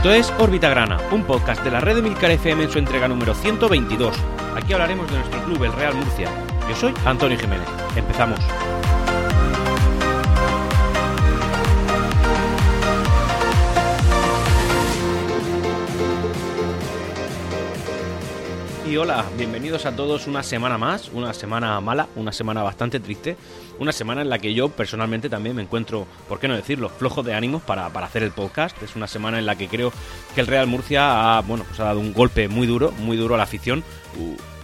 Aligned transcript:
Esto 0.00 0.14
es 0.14 0.32
Órbita 0.38 0.70
Grana, 0.70 0.96
un 1.10 1.24
podcast 1.24 1.62
de 1.62 1.70
la 1.70 1.78
red 1.78 1.96
de 1.96 2.00
Milcar 2.00 2.30
FM 2.30 2.62
en 2.62 2.70
su 2.70 2.78
entrega 2.78 3.06
número 3.06 3.34
122. 3.34 4.16
Aquí 4.56 4.72
hablaremos 4.72 5.06
de 5.10 5.18
nuestro 5.18 5.44
club, 5.44 5.62
el 5.62 5.74
Real 5.74 5.94
Murcia. 5.94 6.30
Yo 6.66 6.74
soy 6.74 6.94
Antonio 7.04 7.38
Jiménez. 7.38 7.68
Empezamos. 7.94 8.40
Y 18.90 18.96
hola, 18.96 19.24
bienvenidos 19.38 19.86
a 19.86 19.94
todos 19.94 20.26
una 20.26 20.42
semana 20.42 20.76
más, 20.76 21.12
una 21.14 21.32
semana 21.32 21.80
mala, 21.80 22.08
una 22.16 22.32
semana 22.32 22.64
bastante 22.64 22.98
triste, 22.98 23.36
una 23.78 23.92
semana 23.92 24.20
en 24.22 24.28
la 24.28 24.40
que 24.40 24.52
yo 24.52 24.68
personalmente 24.68 25.30
también 25.30 25.54
me 25.54 25.62
encuentro, 25.62 26.08
por 26.28 26.40
qué 26.40 26.48
no 26.48 26.56
decirlo, 26.56 26.88
flojo 26.88 27.22
de 27.22 27.32
ánimos 27.32 27.62
para, 27.62 27.88
para 27.90 28.06
hacer 28.06 28.24
el 28.24 28.32
podcast. 28.32 28.82
Es 28.82 28.96
una 28.96 29.06
semana 29.06 29.38
en 29.38 29.46
la 29.46 29.54
que 29.54 29.68
creo 29.68 29.92
que 30.34 30.40
el 30.40 30.48
Real 30.48 30.66
Murcia 30.66 31.40
bueno, 31.46 31.62
pues 31.68 31.78
ha 31.78 31.84
dado 31.84 32.00
un 32.00 32.12
golpe 32.12 32.48
muy 32.48 32.66
duro, 32.66 32.90
muy 32.90 33.16
duro 33.16 33.36
a 33.36 33.38
la 33.38 33.44
afición. 33.44 33.84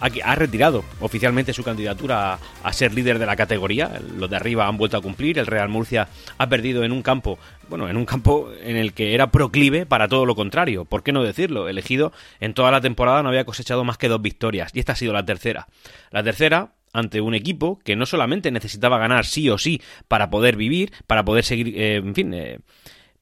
Ha, 0.01 0.35
retirado 0.35 0.85
oficialmente 1.01 1.53
su 1.53 1.63
candidatura 1.63 2.39
a, 2.63 2.73
ser 2.73 2.95
líder 2.95 3.19
de 3.19 3.27
la 3.27 3.37
categoría. 3.37 4.01
Los 4.17 4.31
de 4.31 4.37
arriba 4.37 4.67
han 4.67 4.77
vuelto 4.77 4.97
a 4.97 5.03
cumplir. 5.03 5.39
El 5.39 5.47
Real 5.47 5.69
Murcia 5.69 6.09
ha 6.39 6.49
perdido 6.49 6.85
en 6.85 6.93
un 6.93 7.03
campo, 7.03 7.39
bueno, 7.69 7.89
en 7.89 7.97
un 7.97 8.05
campo 8.05 8.51
en 8.63 8.77
el 8.77 8.93
que 8.93 9.15
era 9.15 9.31
proclive 9.31 9.87
para 9.87 10.09
todo 10.09 10.27
lo 10.27 10.35
contrario. 10.35 10.85
¿Por 10.85 11.03
qué 11.03 11.13
no 11.13 11.23
decirlo? 11.23 11.69
Elegido 11.69 12.13
en 12.41 12.55
toda 12.55 12.71
la 12.71 12.81
temporada 12.81 13.23
no 13.23 13.29
había 13.31 13.45
cosechado 13.45 13.85
más 13.85 13.99
que 13.99 14.09
dos 14.09 14.23
victorias 14.23 14.71
y 14.75 14.81
esta 14.81 14.93
ha 14.93 14.97
sido 14.97 15.13
la 15.13 15.25
tercera. 15.25 15.69
La 16.11 16.23
tercera 16.23 16.73
ante 16.93 17.21
un 17.21 17.35
equipo 17.35 17.79
que 17.85 17.95
no 17.95 18.07
solamente 18.07 18.51
necesitaba 18.51 18.99
ganar 18.99 19.27
sí 19.27 19.51
o 19.51 19.59
sí 19.59 19.83
para 20.09 20.31
poder 20.31 20.57
vivir, 20.57 20.93
para 21.07 21.25
poder 21.25 21.45
seguir, 21.45 21.79
eh, 21.79 21.97
en 21.97 22.15
fin, 22.15 22.33
eh, 22.35 22.59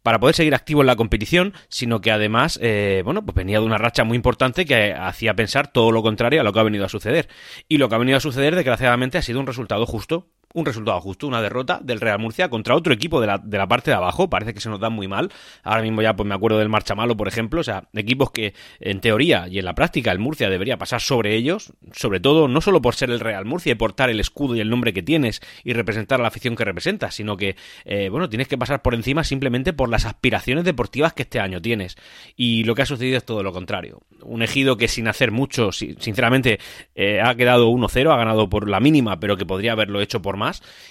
para 0.04 0.20
poder 0.20 0.34
seguir 0.36 0.54
activo 0.54 0.82
en 0.82 0.86
la 0.86 0.96
competición, 0.96 1.54
sino 1.68 2.02
que 2.02 2.12
además, 2.12 2.58
eh, 2.62 3.00
bueno, 3.06 3.24
pues 3.24 3.34
venía 3.34 3.58
de 3.58 3.64
una 3.64 3.78
racha 3.78 4.04
muy 4.04 4.16
importante 4.16 4.66
que 4.66 4.92
hacía 4.92 5.32
pensar 5.32 5.72
todo 5.72 5.92
lo 5.92 6.02
contrario 6.02 6.42
a 6.42 6.44
lo 6.44 6.52
que 6.52 6.60
ha 6.60 6.62
venido 6.62 6.84
a 6.84 6.90
suceder. 6.90 7.26
Y 7.68 7.78
lo 7.78 7.88
que 7.88 7.94
ha 7.94 7.98
venido 7.98 8.18
a 8.18 8.20
suceder, 8.20 8.54
desgraciadamente, 8.54 9.16
ha 9.16 9.22
sido 9.22 9.40
un 9.40 9.46
resultado 9.46 9.86
justo 9.86 10.28
un 10.54 10.64
resultado 10.64 11.00
justo, 11.00 11.26
una 11.26 11.42
derrota 11.42 11.80
del 11.82 12.00
Real 12.00 12.20
Murcia 12.20 12.48
contra 12.48 12.76
otro 12.76 12.94
equipo 12.94 13.20
de 13.20 13.26
la, 13.26 13.38
de 13.38 13.58
la, 13.58 13.66
parte 13.66 13.90
de 13.90 13.96
abajo. 13.96 14.30
Parece 14.30 14.54
que 14.54 14.60
se 14.60 14.70
nos 14.70 14.78
da 14.78 14.88
muy 14.88 15.08
mal. 15.08 15.32
Ahora 15.64 15.82
mismo 15.82 16.00
ya 16.00 16.14
pues 16.14 16.28
me 16.28 16.34
acuerdo 16.34 16.58
del 16.58 16.68
Marchamalo, 16.68 17.16
por 17.16 17.26
ejemplo. 17.26 17.60
O 17.60 17.64
sea, 17.64 17.88
equipos 17.92 18.30
que 18.30 18.54
en 18.78 19.00
teoría 19.00 19.48
y 19.48 19.58
en 19.58 19.64
la 19.64 19.74
práctica 19.74 20.12
el 20.12 20.20
Murcia 20.20 20.48
debería 20.48 20.78
pasar 20.78 21.00
sobre 21.00 21.34
ellos. 21.34 21.72
Sobre 21.92 22.20
todo, 22.20 22.46
no 22.46 22.60
solo 22.60 22.80
por 22.80 22.94
ser 22.94 23.10
el 23.10 23.18
Real 23.18 23.44
Murcia 23.44 23.72
y 23.72 23.74
portar 23.74 24.10
el 24.10 24.20
escudo 24.20 24.54
y 24.54 24.60
el 24.60 24.70
nombre 24.70 24.92
que 24.92 25.02
tienes 25.02 25.42
y 25.64 25.72
representar 25.72 26.20
a 26.20 26.22
la 26.22 26.28
afición 26.28 26.54
que 26.54 26.64
representas, 26.64 27.16
sino 27.16 27.36
que, 27.36 27.56
eh, 27.84 28.08
bueno, 28.08 28.28
tienes 28.28 28.46
que 28.46 28.56
pasar 28.56 28.80
por 28.80 28.94
encima 28.94 29.24
simplemente 29.24 29.72
por 29.72 29.88
las 29.88 30.04
aspiraciones 30.04 30.64
deportivas 30.64 31.14
que 31.14 31.22
este 31.22 31.40
año 31.40 31.60
tienes. 31.60 31.96
Y 32.36 32.62
lo 32.62 32.76
que 32.76 32.82
ha 32.82 32.86
sucedido 32.86 33.16
es 33.16 33.24
todo 33.24 33.42
lo 33.42 33.52
contrario. 33.52 34.02
Un 34.22 34.42
ejido 34.42 34.76
que 34.76 34.86
sin 34.86 35.08
hacer 35.08 35.32
mucho, 35.32 35.72
sinceramente, 35.72 36.60
eh, 36.94 37.20
ha 37.20 37.34
quedado 37.34 37.68
1-0, 37.70 38.12
ha 38.12 38.16
ganado 38.16 38.48
por 38.48 38.68
la 38.70 38.78
mínima, 38.78 39.18
pero 39.18 39.36
que 39.36 39.44
podría 39.44 39.72
haberlo 39.72 40.00
hecho 40.00 40.22
por 40.22 40.36
más 40.36 40.43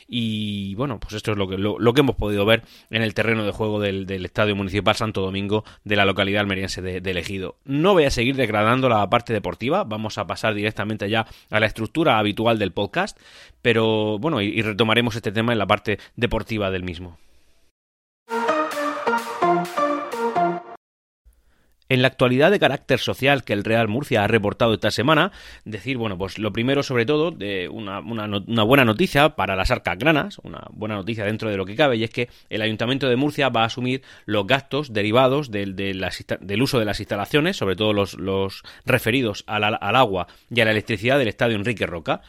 Y 0.07 0.75
bueno, 0.75 0.99
pues 0.99 1.13
esto 1.13 1.31
es 1.31 1.37
lo 1.37 1.47
que, 1.47 1.57
lo, 1.57 1.93
que 1.93 2.01
hemos 2.01 2.15
podido 2.15 2.45
ver 2.45 2.63
en 2.89 3.01
el 3.01 3.13
terreno 3.13 3.45
de 3.45 3.51
juego 3.51 3.79
del, 3.79 4.09
Estadio 4.23 4.55
Municipal 4.55 4.95
Santo 4.95 5.21
Domingo 5.21 5.63
de 5.83 5.95
la 5.95 6.05
localidad 6.05 6.41
almeriense 6.41 6.81
de, 6.81 7.01
de, 7.01 7.11
Ejido. 7.11 7.55
No 7.65 7.93
voy 7.93 8.05
a 8.05 8.11
seguir 8.11 8.35
degradando 8.35 8.89
la 8.89 9.09
parte 9.09 9.33
deportiva, 9.33 9.83
vamos 9.83 10.17
a 10.17 10.27
pasar 10.27 10.53
directamente 10.53 11.09
ya 11.09 11.25
a 11.49 11.59
la 11.59 11.67
estructura 11.67 12.17
habitual 12.17 12.59
del 12.59 12.71
podcast, 12.71 13.17
pero 13.61 14.17
bueno, 14.19 14.41
y 14.41 14.61
retomaremos 14.61 15.15
este 15.15 15.31
tema 15.31 15.53
en 15.53 15.59
la 15.59 15.67
parte 15.67 15.99
deportiva 16.15 16.71
del 16.71 16.83
mismo. 16.83 17.17
En 21.93 22.01
la 22.01 22.07
actualidad 22.07 22.49
de 22.49 22.59
carácter 22.59 22.97
social 22.97 23.43
que 23.43 23.53
el 23.53 23.63
Real 23.63 23.87
Murcia 23.87 24.23
ha 24.23 24.27
reportado 24.27 24.73
esta 24.73 24.89
semana, 24.89 25.31
decir, 25.63 25.97
bueno, 25.97 26.17
pues 26.17 26.39
lo 26.39 26.51
primero 26.51 26.81
sobre 26.81 27.05
todo, 27.05 27.29
de 27.29 27.69
una, 27.69 27.99
una, 27.99 28.25
una, 28.25 28.63
buena 28.63 28.83
noticia 28.83 29.35
para 29.35 29.55
las 29.55 29.69
arcas 29.69 29.99
granas, 29.99 30.39
una 30.41 30.65
buena 30.71 30.95
noticia 30.95 31.23
dentro 31.23 31.51
de 31.51 31.57
lo 31.57 31.67
que 31.67 31.75
cabe, 31.75 31.97
y 31.97 32.03
es 32.03 32.09
que 32.09 32.29
el 32.49 32.63
Ayuntamiento 32.63 33.07
de 33.07 33.15
Murcia 33.15 33.49
va 33.49 33.61
a 33.61 33.65
asumir 33.65 34.01
los 34.25 34.47
gastos 34.47 34.91
derivados 34.91 35.51
del, 35.51 35.75
del 35.75 36.61
uso 36.63 36.79
de 36.79 36.85
las 36.85 36.99
instalaciones, 36.99 37.57
sobre 37.57 37.75
todo 37.75 37.93
los, 37.93 38.15
los 38.15 38.63
referidos 38.85 39.43
al, 39.45 39.63
al 39.63 39.95
agua 39.95 40.25
y 40.49 40.61
a 40.61 40.65
la 40.65 40.71
electricidad 40.71 41.19
del 41.19 41.27
Estadio 41.27 41.57
Enrique 41.57 41.85
Roca. 41.85 42.21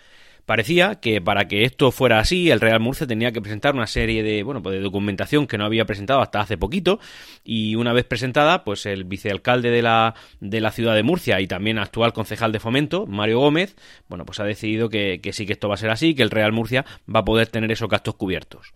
Parecía 0.47 0.97
que 0.97 1.21
para 1.23 1.49
que 1.49 1.65
esto 1.65 1.91
fuera 1.91 2.19
así, 2.19 2.51
el 2.51 2.61
Real 2.61 2.81
Murcia 2.81 3.07
tenía 3.07 3.33
que 3.33 3.41
presentar 3.41 3.75
una 3.75 3.87
serie 3.87 4.23
de, 4.23 4.43
bueno, 4.43 4.63
pues 4.63 4.75
de 4.75 4.83
documentación 4.83 5.47
que 5.47 5.57
no 5.57 5.65
había 5.65 5.87
presentado 5.87 6.21
hasta 6.21 6.41
hace 6.41 6.59
poquito 6.59 7.01
y 7.45 7.77
una 7.77 7.93
vez 7.93 8.05
presentada, 8.05 8.65
pues 8.65 8.85
el 8.85 9.05
vicealcalde 9.05 9.71
de 9.71 9.83
la, 9.83 10.15
de 10.41 10.61
la 10.61 10.71
ciudad 10.71 10.95
de 10.95 11.03
Murcia 11.03 11.41
y 11.41 11.47
también 11.47 11.79
actual 11.79 12.13
concejal 12.13 12.53
de 12.53 12.61
fomento, 12.61 13.07
Mario 13.07 13.39
Gómez, 13.39 13.75
bueno, 14.09 14.27
pues 14.27 14.39
ha 14.41 14.45
decidido 14.45 14.91
que, 14.91 15.21
que 15.23 15.33
sí 15.33 15.47
que 15.47 15.55
esto 15.55 15.69
va 15.69 15.75
a 15.75 15.79
ser 15.79 15.91
así, 15.91 16.15
que 16.15 16.23
el 16.23 16.31
Real 16.31 16.53
Murcia 16.53 16.85
va 17.13 17.21
a 17.21 17.25
poder 17.25 17.49
tener 17.49 17.73
esos 17.73 17.89
gastos 17.89 18.17
cubiertos. 18.17 18.73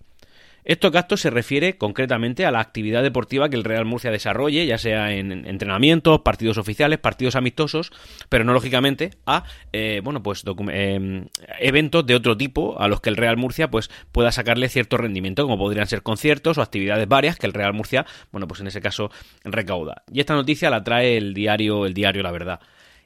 Estos 0.64 0.92
gastos 0.92 1.20
se 1.20 1.30
refiere 1.30 1.78
concretamente 1.78 2.44
a 2.44 2.50
la 2.50 2.60
actividad 2.60 3.02
deportiva 3.02 3.48
que 3.48 3.56
el 3.56 3.64
Real 3.64 3.84
Murcia 3.84 4.10
desarrolle, 4.10 4.66
ya 4.66 4.78
sea 4.78 5.12
en 5.12 5.46
entrenamientos, 5.46 6.20
partidos 6.20 6.58
oficiales, 6.58 6.98
partidos 6.98 7.36
amistosos, 7.36 7.90
pero 8.28 8.44
no 8.44 8.52
lógicamente 8.52 9.10
a 9.26 9.44
eh, 9.72 10.00
bueno 10.04 10.22
pues 10.22 10.44
eh, 10.70 11.26
eventos 11.58 12.06
de 12.06 12.14
otro 12.14 12.36
tipo 12.36 12.80
a 12.80 12.88
los 12.88 13.00
que 13.00 13.08
el 13.10 13.16
Real 13.16 13.36
Murcia 13.36 13.70
pues 13.70 13.90
pueda 14.12 14.32
sacarle 14.32 14.68
cierto 14.68 14.96
rendimiento, 14.96 15.44
como 15.44 15.58
podrían 15.58 15.86
ser 15.86 16.02
conciertos 16.02 16.58
o 16.58 16.62
actividades 16.62 17.08
varias 17.08 17.36
que 17.36 17.46
el 17.46 17.54
Real 17.54 17.72
Murcia, 17.72 18.04
bueno 18.32 18.46
pues 18.46 18.60
en 18.60 18.66
ese 18.66 18.80
caso 18.80 19.10
recauda. 19.44 20.02
Y 20.12 20.20
esta 20.20 20.34
noticia 20.34 20.70
la 20.70 20.84
trae 20.84 21.16
el 21.16 21.34
diario 21.34 21.86
El 21.86 21.94
Diario 21.94 22.22
La 22.22 22.30
Verdad. 22.30 22.60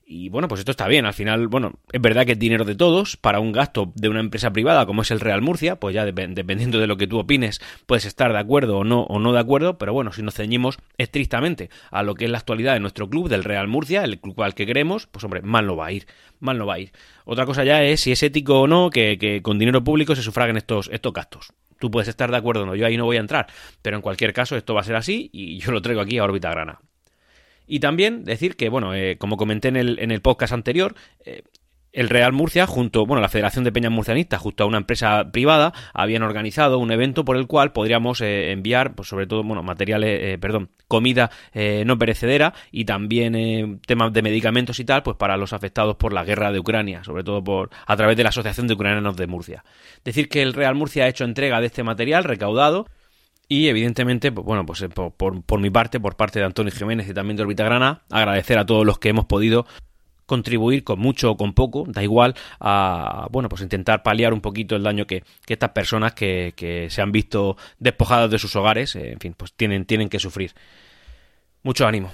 Y 0.04 0.28
bueno, 0.28 0.48
pues 0.48 0.58
esto 0.58 0.70
está 0.70 0.88
bien. 0.88 1.06
Al 1.06 1.14
final, 1.14 1.48
bueno, 1.48 1.72
es 1.90 2.00
verdad 2.00 2.26
que 2.26 2.32
es 2.32 2.38
dinero 2.38 2.64
de 2.64 2.74
todos 2.74 3.16
para 3.16 3.40
un 3.40 3.52
gasto 3.52 3.92
de 3.94 4.08
una 4.08 4.20
empresa 4.20 4.52
privada 4.52 4.84
como 4.84 5.02
es 5.02 5.10
el 5.10 5.20
Real 5.20 5.42
Murcia, 5.42 5.76
pues 5.76 5.94
ya 5.94 6.04
dependiendo 6.04 6.78
de 6.78 6.86
lo 6.86 6.96
que 6.96 7.06
tú 7.06 7.18
opines, 7.18 7.60
puedes 7.86 8.04
estar 8.04 8.32
de 8.32 8.38
acuerdo 8.38 8.78
o 8.78 8.84
no, 8.84 9.02
o 9.04 9.18
no 9.18 9.32
de 9.32 9.40
acuerdo, 9.40 9.78
pero 9.78 9.92
bueno, 9.92 10.12
si 10.12 10.22
nos 10.22 10.34
ceñimos 10.34 10.78
estrictamente 10.98 11.70
a 11.90 12.02
lo 12.02 12.14
que 12.14 12.26
es 12.26 12.30
la 12.30 12.38
actualidad 12.38 12.74
de 12.74 12.80
nuestro 12.80 13.08
club, 13.08 13.28
del 13.28 13.44
Real 13.44 13.68
Murcia, 13.68 14.04
el 14.04 14.20
club 14.20 14.42
al 14.42 14.54
que 14.54 14.66
queremos, 14.66 15.06
pues 15.06 15.24
hombre, 15.24 15.42
mal 15.42 15.66
no 15.66 15.76
va 15.76 15.86
a 15.86 15.92
ir, 15.92 16.06
mal 16.40 16.58
no 16.58 16.66
va 16.66 16.74
a 16.74 16.80
ir. 16.80 16.92
Otra 17.24 17.46
cosa 17.46 17.64
ya 17.64 17.82
es 17.82 18.00
si 18.00 18.12
es 18.12 18.22
ético 18.22 18.60
o 18.60 18.66
no 18.66 18.90
que, 18.90 19.18
que 19.18 19.42
con 19.42 19.58
dinero 19.58 19.82
público 19.84 20.14
se 20.14 20.22
sufraguen 20.22 20.56
estos, 20.56 20.90
estos 20.92 21.12
gastos. 21.12 21.52
Tú 21.78 21.90
puedes 21.90 22.08
estar 22.08 22.30
de 22.30 22.36
acuerdo 22.36 22.62
o 22.62 22.66
no, 22.66 22.76
yo 22.76 22.86
ahí 22.86 22.96
no 22.96 23.06
voy 23.06 23.16
a 23.16 23.20
entrar, 23.20 23.46
pero 23.80 23.96
en 23.96 24.02
cualquier 24.02 24.32
caso 24.32 24.56
esto 24.56 24.74
va 24.74 24.82
a 24.82 24.84
ser 24.84 24.96
así 24.96 25.30
y 25.32 25.58
yo 25.58 25.72
lo 25.72 25.82
traigo 25.82 26.00
aquí 26.00 26.18
a 26.18 26.24
órbita 26.24 26.50
grana. 26.50 26.80
Y 27.72 27.80
también 27.80 28.24
decir 28.24 28.56
que, 28.56 28.68
bueno, 28.68 28.94
eh, 28.94 29.16
como 29.16 29.38
comenté 29.38 29.68
en 29.68 29.76
el, 29.76 29.98
en 29.98 30.10
el 30.10 30.20
podcast 30.20 30.52
anterior, 30.52 30.94
eh, 31.24 31.42
el 31.94 32.10
Real 32.10 32.34
Murcia, 32.34 32.66
junto, 32.66 33.06
bueno, 33.06 33.22
la 33.22 33.30
Federación 33.30 33.64
de 33.64 33.72
Peñas 33.72 33.90
Murcianistas, 33.90 34.42
junto 34.42 34.64
a 34.64 34.66
una 34.66 34.76
empresa 34.76 35.30
privada, 35.32 35.72
habían 35.94 36.22
organizado 36.22 36.78
un 36.78 36.92
evento 36.92 37.24
por 37.24 37.38
el 37.38 37.46
cual 37.46 37.72
podríamos 37.72 38.20
eh, 38.20 38.52
enviar, 38.52 38.94
pues 38.94 39.08
sobre 39.08 39.26
todo, 39.26 39.42
bueno, 39.42 39.62
materiales, 39.62 40.20
eh, 40.22 40.38
perdón, 40.38 40.68
comida 40.86 41.30
eh, 41.54 41.84
no 41.86 41.96
perecedera 41.98 42.52
y 42.70 42.84
también 42.84 43.34
eh, 43.34 43.78
temas 43.86 44.12
de 44.12 44.20
medicamentos 44.20 44.78
y 44.78 44.84
tal, 44.84 45.02
pues 45.02 45.16
para 45.16 45.38
los 45.38 45.54
afectados 45.54 45.96
por 45.96 46.12
la 46.12 46.24
guerra 46.24 46.52
de 46.52 46.58
Ucrania, 46.58 47.02
sobre 47.04 47.24
todo 47.24 47.42
por 47.42 47.70
a 47.86 47.96
través 47.96 48.18
de 48.18 48.22
la 48.22 48.28
Asociación 48.28 48.66
de 48.66 48.74
Ucranianos 48.74 49.16
de 49.16 49.26
Murcia. 49.26 49.64
Decir 50.04 50.28
que 50.28 50.42
el 50.42 50.52
Real 50.52 50.74
Murcia 50.74 51.04
ha 51.04 51.08
hecho 51.08 51.24
entrega 51.24 51.58
de 51.60 51.68
este 51.68 51.82
material 51.82 52.24
recaudado 52.24 52.86
y 53.48 53.68
evidentemente, 53.68 54.32
pues, 54.32 54.46
bueno, 54.46 54.64
pues 54.64 54.84
por, 54.94 55.12
por, 55.12 55.42
por, 55.42 55.60
mi 55.60 55.70
parte, 55.70 56.00
por 56.00 56.16
parte 56.16 56.38
de 56.38 56.46
Antonio 56.46 56.72
Jiménez 56.72 57.08
y 57.08 57.14
también 57.14 57.36
de 57.36 57.42
Orbita 57.42 57.64
Grana, 57.64 58.02
agradecer 58.10 58.58
a 58.58 58.66
todos 58.66 58.86
los 58.86 58.98
que 58.98 59.10
hemos 59.10 59.26
podido 59.26 59.66
contribuir 60.26 60.84
con 60.84 60.98
mucho 60.98 61.32
o 61.32 61.36
con 61.36 61.52
poco, 61.52 61.84
da 61.86 62.02
igual, 62.02 62.34
a 62.60 63.28
bueno, 63.30 63.50
pues 63.50 63.60
intentar 63.60 64.02
paliar 64.02 64.32
un 64.32 64.40
poquito 64.40 64.76
el 64.76 64.82
daño 64.82 65.06
que, 65.06 65.24
que 65.44 65.52
estas 65.52 65.70
personas 65.70 66.14
que, 66.14 66.54
que, 66.56 66.88
se 66.88 67.02
han 67.02 67.12
visto 67.12 67.56
despojadas 67.78 68.30
de 68.30 68.38
sus 68.38 68.56
hogares, 68.56 68.96
eh, 68.96 69.12
en 69.12 69.20
fin, 69.20 69.34
pues 69.36 69.52
tienen, 69.52 69.84
tienen 69.84 70.08
que 70.08 70.18
sufrir. 70.18 70.52
Mucho 71.62 71.86
ánimo. 71.86 72.10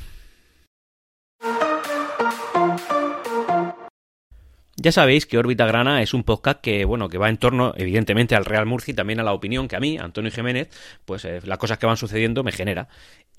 Ya 4.81 4.93
sabéis 4.93 5.27
que 5.27 5.39
Órbita 5.39 5.67
Grana 5.67 6.03
es 6.03 6.15
un 6.15 6.23
podcast 6.23 6.61
que, 6.61 6.85
bueno, 6.85 7.09
que 7.09 7.19
va 7.19 7.29
en 7.29 7.37
torno, 7.37 7.75
evidentemente, 7.77 8.37
al 8.37 8.45
Real 8.45 8.65
Murcia 8.65 8.93
y 8.93 8.95
también 8.95 9.19
a 9.19 9.25
la 9.25 9.33
opinión 9.33 9.67
que 9.67 9.75
a 9.75 9.81
mí, 9.81 9.99
Antonio 9.99 10.31
Jiménez, 10.31 10.69
pues 11.05 11.25
eh, 11.25 11.41
las 11.45 11.59
cosas 11.59 11.79
que 11.79 11.87
van 11.87 11.97
sucediendo 11.97 12.45
me 12.45 12.53
genera. 12.53 12.89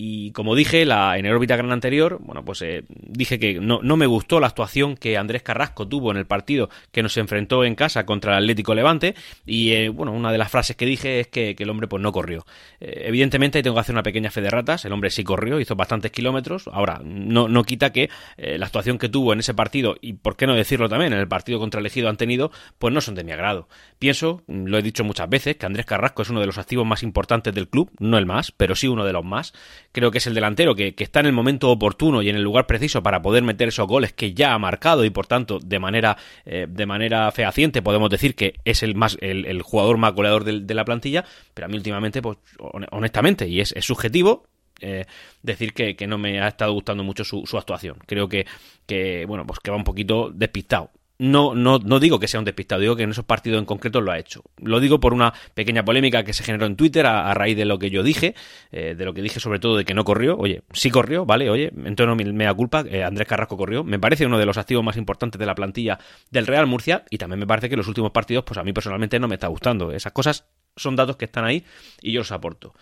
Y 0.02 0.32
como 0.32 0.54
dije 0.54 0.86
la, 0.86 1.18
en 1.18 1.26
el 1.26 1.34
órbita 1.34 1.56
gran 1.56 1.72
anterior, 1.72 2.20
bueno, 2.22 2.42
pues 2.42 2.62
eh, 2.62 2.84
dije 2.88 3.38
que 3.38 3.60
no, 3.60 3.80
no, 3.82 3.98
me 3.98 4.06
gustó 4.06 4.40
la 4.40 4.46
actuación 4.46 4.96
que 4.96 5.18
Andrés 5.18 5.42
Carrasco 5.42 5.86
tuvo 5.86 6.10
en 6.10 6.16
el 6.16 6.24
partido 6.24 6.70
que 6.90 7.02
nos 7.02 7.18
enfrentó 7.18 7.64
en 7.64 7.74
casa 7.74 8.06
contra 8.06 8.32
el 8.38 8.44
Atlético 8.44 8.74
Levante. 8.74 9.14
Y 9.44 9.72
eh, 9.72 9.90
bueno, 9.90 10.12
una 10.12 10.32
de 10.32 10.38
las 10.38 10.50
frases 10.50 10.74
que 10.74 10.86
dije 10.86 11.20
es 11.20 11.26
que, 11.26 11.54
el 11.58 11.68
hombre 11.68 11.86
pues 11.86 12.02
no 12.02 12.12
corrió. 12.12 12.46
Eh, 12.80 13.02
evidentemente 13.08 13.62
tengo 13.62 13.74
que 13.76 13.80
hacer 13.80 13.94
una 13.94 14.02
pequeña 14.02 14.30
fe 14.30 14.40
de 14.40 14.48
ratas. 14.48 14.86
El 14.86 14.92
hombre 14.94 15.10
sí 15.10 15.22
corrió, 15.22 15.60
hizo 15.60 15.76
bastantes 15.76 16.10
kilómetros. 16.10 16.66
Ahora, 16.72 17.02
no, 17.04 17.48
no 17.48 17.62
quita 17.64 17.92
que 17.92 18.08
la 18.38 18.64
actuación 18.64 18.96
que 18.96 19.10
tuvo 19.10 19.34
en 19.34 19.40
ese 19.40 19.52
partido, 19.52 19.96
y 20.00 20.14
por 20.14 20.34
qué 20.34 20.46
no 20.46 20.54
decirlo 20.54 20.88
también, 20.88 21.12
en 21.12 21.18
el 21.18 21.28
partido 21.30 21.58
contra 21.58 21.80
el 21.80 21.86
Ejido 21.86 22.10
han 22.10 22.18
tenido, 22.18 22.52
pues 22.78 22.92
no 22.92 23.00
son 23.00 23.14
de 23.14 23.24
mi 23.24 23.32
agrado. 23.32 23.66
Pienso, 23.98 24.42
lo 24.46 24.76
he 24.76 24.82
dicho 24.82 25.02
muchas 25.02 25.30
veces, 25.30 25.56
que 25.56 25.64
Andrés 25.64 25.86
Carrasco 25.86 26.20
es 26.20 26.28
uno 26.28 26.40
de 26.40 26.46
los 26.46 26.58
activos 26.58 26.86
más 26.86 27.02
importantes 27.02 27.54
del 27.54 27.68
club, 27.68 27.90
no 27.98 28.18
el 28.18 28.26
más, 28.26 28.52
pero 28.52 28.74
sí 28.74 28.86
uno 28.86 29.06
de 29.06 29.14
los 29.14 29.24
más 29.24 29.54
creo 29.92 30.10
que 30.10 30.18
es 30.18 30.26
el 30.26 30.34
delantero 30.34 30.74
que, 30.74 30.94
está 30.98 31.20
en 31.20 31.26
el 31.26 31.32
momento 31.32 31.70
oportuno 31.70 32.22
y 32.22 32.28
en 32.28 32.36
el 32.36 32.42
lugar 32.42 32.66
preciso 32.66 33.02
para 33.02 33.22
poder 33.22 33.42
meter 33.42 33.68
esos 33.68 33.86
goles 33.86 34.12
que 34.12 34.34
ya 34.34 34.54
ha 34.54 34.58
marcado 34.58 35.04
y 35.04 35.10
por 35.10 35.26
tanto 35.26 35.58
de 35.58 35.78
manera, 35.78 36.16
eh, 36.44 36.66
de 36.68 36.86
manera 36.86 37.30
fehaciente 37.32 37.82
podemos 37.82 38.10
decir 38.10 38.34
que 38.34 38.54
es 38.64 38.82
el, 38.82 38.94
más, 38.94 39.16
el, 39.20 39.62
jugador 39.62 39.96
más 39.98 40.12
goleador 40.14 40.44
de, 40.44 40.74
la 40.74 40.84
plantilla, 40.84 41.24
pero 41.54 41.66
a 41.66 41.68
mí 41.68 41.76
últimamente, 41.76 42.22
pues 42.22 42.38
honestamente, 42.58 43.48
y 43.48 43.60
es, 43.60 43.74
subjetivo, 43.80 44.44
eh, 44.80 45.04
decir 45.42 45.74
que, 45.74 46.06
no 46.06 46.16
me 46.16 46.40
ha 46.40 46.48
estado 46.48 46.72
gustando 46.72 47.02
mucho 47.02 47.24
su, 47.24 47.44
su 47.46 47.58
actuación. 47.58 47.96
Creo 48.06 48.28
que, 48.28 48.46
que, 48.86 49.24
bueno, 49.26 49.46
pues 49.46 49.58
que 49.60 49.70
va 49.70 49.76
un 49.76 49.84
poquito 49.84 50.30
despistado 50.32 50.90
no, 51.20 51.54
no, 51.54 51.78
no 51.78 52.00
digo 52.00 52.18
que 52.18 52.28
sea 52.28 52.40
un 52.40 52.46
despistado, 52.46 52.80
digo 52.80 52.96
que 52.96 53.02
en 53.02 53.10
esos 53.10 53.26
partidos 53.26 53.58
en 53.58 53.66
concreto 53.66 54.00
lo 54.00 54.10
ha 54.10 54.18
hecho. 54.18 54.42
Lo 54.56 54.80
digo 54.80 55.00
por 55.00 55.12
una 55.12 55.34
pequeña 55.52 55.84
polémica 55.84 56.24
que 56.24 56.32
se 56.32 56.42
generó 56.42 56.64
en 56.64 56.76
Twitter 56.76 57.04
a, 57.04 57.34
raíz 57.34 57.58
de 57.58 57.66
lo 57.66 57.78
que 57.78 57.90
yo 57.90 58.02
dije, 58.02 58.34
eh, 58.72 58.94
de 58.96 59.04
lo 59.04 59.12
que 59.12 59.20
dije 59.20 59.38
sobre 59.38 59.58
todo 59.58 59.76
de 59.76 59.84
que 59.84 59.92
no 59.92 60.02
corrió. 60.02 60.38
Oye, 60.38 60.62
sí 60.72 60.90
corrió, 60.90 61.26
¿vale? 61.26 61.50
Oye, 61.50 61.72
entonces 61.84 62.06
no 62.06 62.16
me, 62.16 62.44
da 62.44 62.54
culpa, 62.54 62.86
eh, 62.88 63.04
Andrés 63.04 63.28
Carrasco 63.28 63.58
corrió. 63.58 63.84
Me 63.84 63.98
parece 63.98 64.24
uno 64.24 64.38
de 64.38 64.46
los 64.46 64.56
activos 64.56 64.82
más 64.82 64.96
importantes 64.96 65.38
de 65.38 65.44
la 65.44 65.54
plantilla 65.54 65.98
del 66.30 66.46
Real 66.46 66.66
Murcia 66.66 67.04
y 67.10 67.18
también 67.18 67.38
me 67.38 67.46
parece 67.46 67.68
que 67.68 67.76
los 67.76 67.86
últimos 67.86 68.12
partidos, 68.12 68.44
pues 68.44 68.56
a 68.56 68.64
mí 68.64 68.72
personalmente 68.72 69.20
no 69.20 69.28
me 69.28 69.34
está 69.34 69.48
gustando. 69.48 69.92
Esas 69.92 70.12
cosas 70.12 70.46
son 70.74 70.96
datos 70.96 71.16
que 71.16 71.26
están 71.26 71.44
ahí 71.44 71.66
y 72.00 72.12
yo 72.12 72.20
los 72.20 72.32
aporto. 72.32 72.72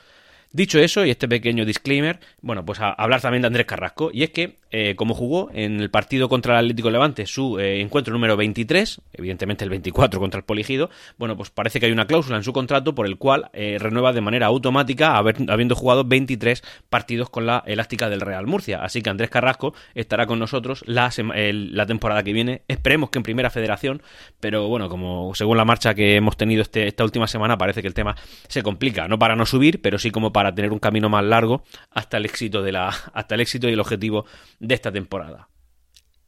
Dicho 0.50 0.78
eso, 0.78 1.04
y 1.04 1.10
este 1.10 1.28
pequeño 1.28 1.64
disclaimer, 1.64 2.20
bueno, 2.40 2.64
pues 2.64 2.80
a 2.80 2.90
hablar 2.90 3.20
también 3.20 3.42
de 3.42 3.48
Andrés 3.48 3.66
Carrasco, 3.66 4.10
y 4.12 4.22
es 4.22 4.30
que 4.30 4.58
eh, 4.70 4.94
como 4.96 5.14
jugó 5.14 5.50
en 5.54 5.80
el 5.80 5.90
partido 5.90 6.28
contra 6.28 6.58
el 6.58 6.66
Atlético 6.66 6.90
Levante 6.90 7.24
su 7.24 7.58
eh, 7.58 7.80
encuentro 7.80 8.12
número 8.12 8.36
23, 8.36 9.00
evidentemente 9.14 9.64
el 9.64 9.70
24 9.70 10.20
contra 10.20 10.38
el 10.38 10.44
Poligido, 10.44 10.90
bueno, 11.16 11.36
pues 11.36 11.48
parece 11.48 11.80
que 11.80 11.86
hay 11.86 11.92
una 11.92 12.06
cláusula 12.06 12.36
en 12.36 12.44
su 12.44 12.52
contrato 12.52 12.94
por 12.94 13.06
el 13.06 13.16
cual 13.16 13.50
eh, 13.54 13.78
renueva 13.78 14.12
de 14.12 14.20
manera 14.20 14.46
automática 14.46 15.16
habiendo 15.16 15.74
jugado 15.74 16.04
23 16.04 16.62
partidos 16.90 17.30
con 17.30 17.46
la 17.46 17.62
elástica 17.66 18.10
del 18.10 18.20
Real 18.20 18.46
Murcia. 18.46 18.82
Así 18.82 19.00
que 19.00 19.08
Andrés 19.08 19.30
Carrasco 19.30 19.74
estará 19.94 20.26
con 20.26 20.38
nosotros 20.38 20.82
la, 20.86 21.10
la 21.16 21.86
temporada 21.86 22.22
que 22.22 22.32
viene. 22.32 22.62
Esperemos 22.68 23.10
que 23.10 23.18
en 23.18 23.22
Primera 23.22 23.50
Federación, 23.50 24.02
pero 24.40 24.68
bueno, 24.68 24.88
como 24.88 25.34
según 25.34 25.56
la 25.56 25.64
marcha 25.64 25.94
que 25.94 26.16
hemos 26.16 26.36
tenido 26.36 26.62
este, 26.62 26.86
esta 26.86 27.04
última 27.04 27.26
semana, 27.26 27.56
parece 27.56 27.80
que 27.80 27.88
el 27.88 27.94
tema 27.94 28.16
se 28.48 28.62
complica. 28.62 29.08
No 29.08 29.18
para 29.18 29.34
no 29.34 29.46
subir, 29.46 29.80
pero 29.80 29.98
sí 29.98 30.10
como 30.10 30.32
para 30.32 30.37
tener 30.54 30.72
un 30.72 30.78
camino 30.78 31.08
más 31.08 31.24
largo 31.24 31.62
hasta 31.90 32.16
el 32.16 32.24
éxito 32.24 32.62
de 32.62 32.72
la, 32.72 32.88
hasta 33.12 33.34
el 33.34 33.40
éxito 33.40 33.68
y 33.68 33.72
el 33.72 33.80
objetivo 33.80 34.24
de 34.60 34.74
esta 34.74 34.92
temporada. 34.92 35.48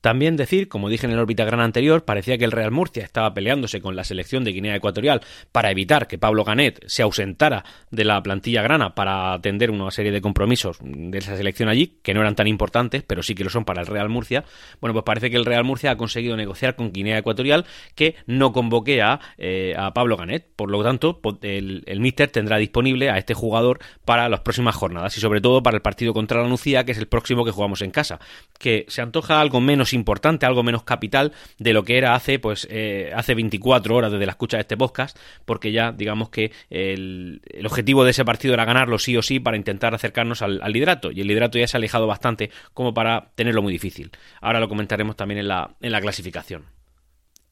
También 0.01 0.37
decir, 0.37 0.69
como 0.69 0.89
dije 0.89 1.07
en 1.07 1.13
el 1.13 1.19
órbita 1.19 1.45
gran 1.45 1.61
anterior, 1.61 2.05
parecía 2.05 2.39
que 2.39 2.45
el 2.45 2.53
Real 2.53 2.71
Murcia 2.71 3.05
estaba 3.05 3.35
peleándose 3.35 3.81
con 3.81 3.97
la 3.97 4.05
selección 4.05 4.45
de 4.45 4.53
Guinea 4.53 4.77
Ecuatorial 4.77 5.21
para 5.53 5.71
evitar 5.71 6.07
que 6.07 6.19
Pablo 6.19 6.45
Ganet 6.45 6.83
se 6.87 7.03
ausentara 7.03 7.65
de 7.91 8.05
la 8.05 8.23
plantilla 8.23 8.63
grana 8.63 8.95
para 8.95 9.35
atender 9.35 9.71
una 9.71 9.91
serie 9.91 10.13
de 10.13 10.21
compromisos 10.21 10.79
de 10.83 11.19
esa 11.19 11.37
selección 11.37 11.69
allí, 11.69 11.99
que 12.03 12.15
no 12.15 12.21
eran 12.21 12.35
tan 12.35 12.47
importantes, 12.47 13.03
pero 13.07 13.23
sí 13.23 13.35
que 13.35 13.45
lo 13.45 13.51
son 13.51 13.65
para 13.65 13.83
el 13.83 13.87
Real 13.87 14.09
Murcia. 14.09 14.45
Bueno, 14.81 14.95
pues 14.95 15.05
parece 15.05 15.31
que 15.31 15.37
el 15.37 15.45
Real 15.45 15.65
Murcia 15.65 15.91
ha 15.91 15.97
conseguido 15.97 16.37
negociar 16.37 16.77
con 16.77 16.93
Guinea 16.93 17.19
Ecuatorial 17.19 17.67
que 17.95 18.15
no 18.27 18.53
convoque 18.53 19.03
a, 19.03 19.21
eh, 19.37 19.75
Pablo 19.95 20.17
Ganet. 20.17 20.47
Por 20.57 20.71
lo 20.71 20.83
tanto, 20.83 21.21
el, 21.43 21.83
el 21.87 22.01
Míster 22.01 22.31
tendrá 22.31 22.57
disponible 22.57 23.11
a 23.11 23.19
este 23.19 23.35
jugador 23.35 23.81
para 24.05 24.29
las 24.29 24.41
próximas 24.41 24.75
jornadas 24.75 25.17
y 25.17 25.21
sobre 25.21 25.41
todo 25.41 25.63
para 25.63 25.77
el 25.77 25.83
partido 25.83 26.15
contra 26.15 26.43
la 26.43 26.49
Nucía, 26.49 26.85
que 26.85 26.93
es 26.93 26.99
el 26.99 27.07
próximo 27.07 27.45
que 27.45 27.51
jugamos 27.51 27.83
en 27.83 27.91
casa, 27.91 28.19
que 28.59 28.87
se 28.89 29.03
antoja 29.03 29.41
algo 29.41 29.61
menos 29.61 29.90
importante, 29.93 30.47
algo 30.47 30.63
menos 30.63 30.83
capital 30.83 31.33
de 31.59 31.73
lo 31.73 31.85
que 31.85 31.99
era 31.99 32.15
hace, 32.15 32.39
pues, 32.39 32.67
eh, 32.71 33.13
hace 33.15 33.35
24 33.35 33.95
horas 33.95 34.13
desde 34.13 34.27
la 34.27 34.33
escucha 34.33 34.57
de 34.57 34.63
este 34.63 34.77
podcast, 34.77 35.19
porque 35.45 35.73
ya 35.73 35.93
digamos 35.93 36.31
que 36.31 36.53
el, 36.71 37.41
objetivo 37.65 38.05
de 38.05 38.11
ese 38.11 38.25
partido 38.25 38.55
era 38.55 38.65
ganarlo 38.65 38.99
sí 38.99 39.17
o 39.17 39.23
sí 39.23 39.41
para 39.41 39.57
intentar 39.57 39.95
acercarnos 39.95 40.43
al, 40.43 40.61
liderato, 40.73 41.11
y 41.11 41.21
el 41.21 41.27
liderato 41.27 41.59
ya 41.59 41.67
se 41.67 41.77
ha 41.77 41.79
alejado 41.79 42.07
bastante 42.07 42.51
como 42.75 42.95
para 42.95 43.31
tenerlo 43.35 43.63
muy 43.63 43.73
difícil. 43.73 44.11
Ahora 44.41 44.61
lo 44.61 44.69
comentaremos 44.69 45.17
también 45.17 45.39
en 45.39 45.49
la, 45.49 45.71
en 45.81 45.93
la 45.93 46.01
clasificación. 46.01 46.80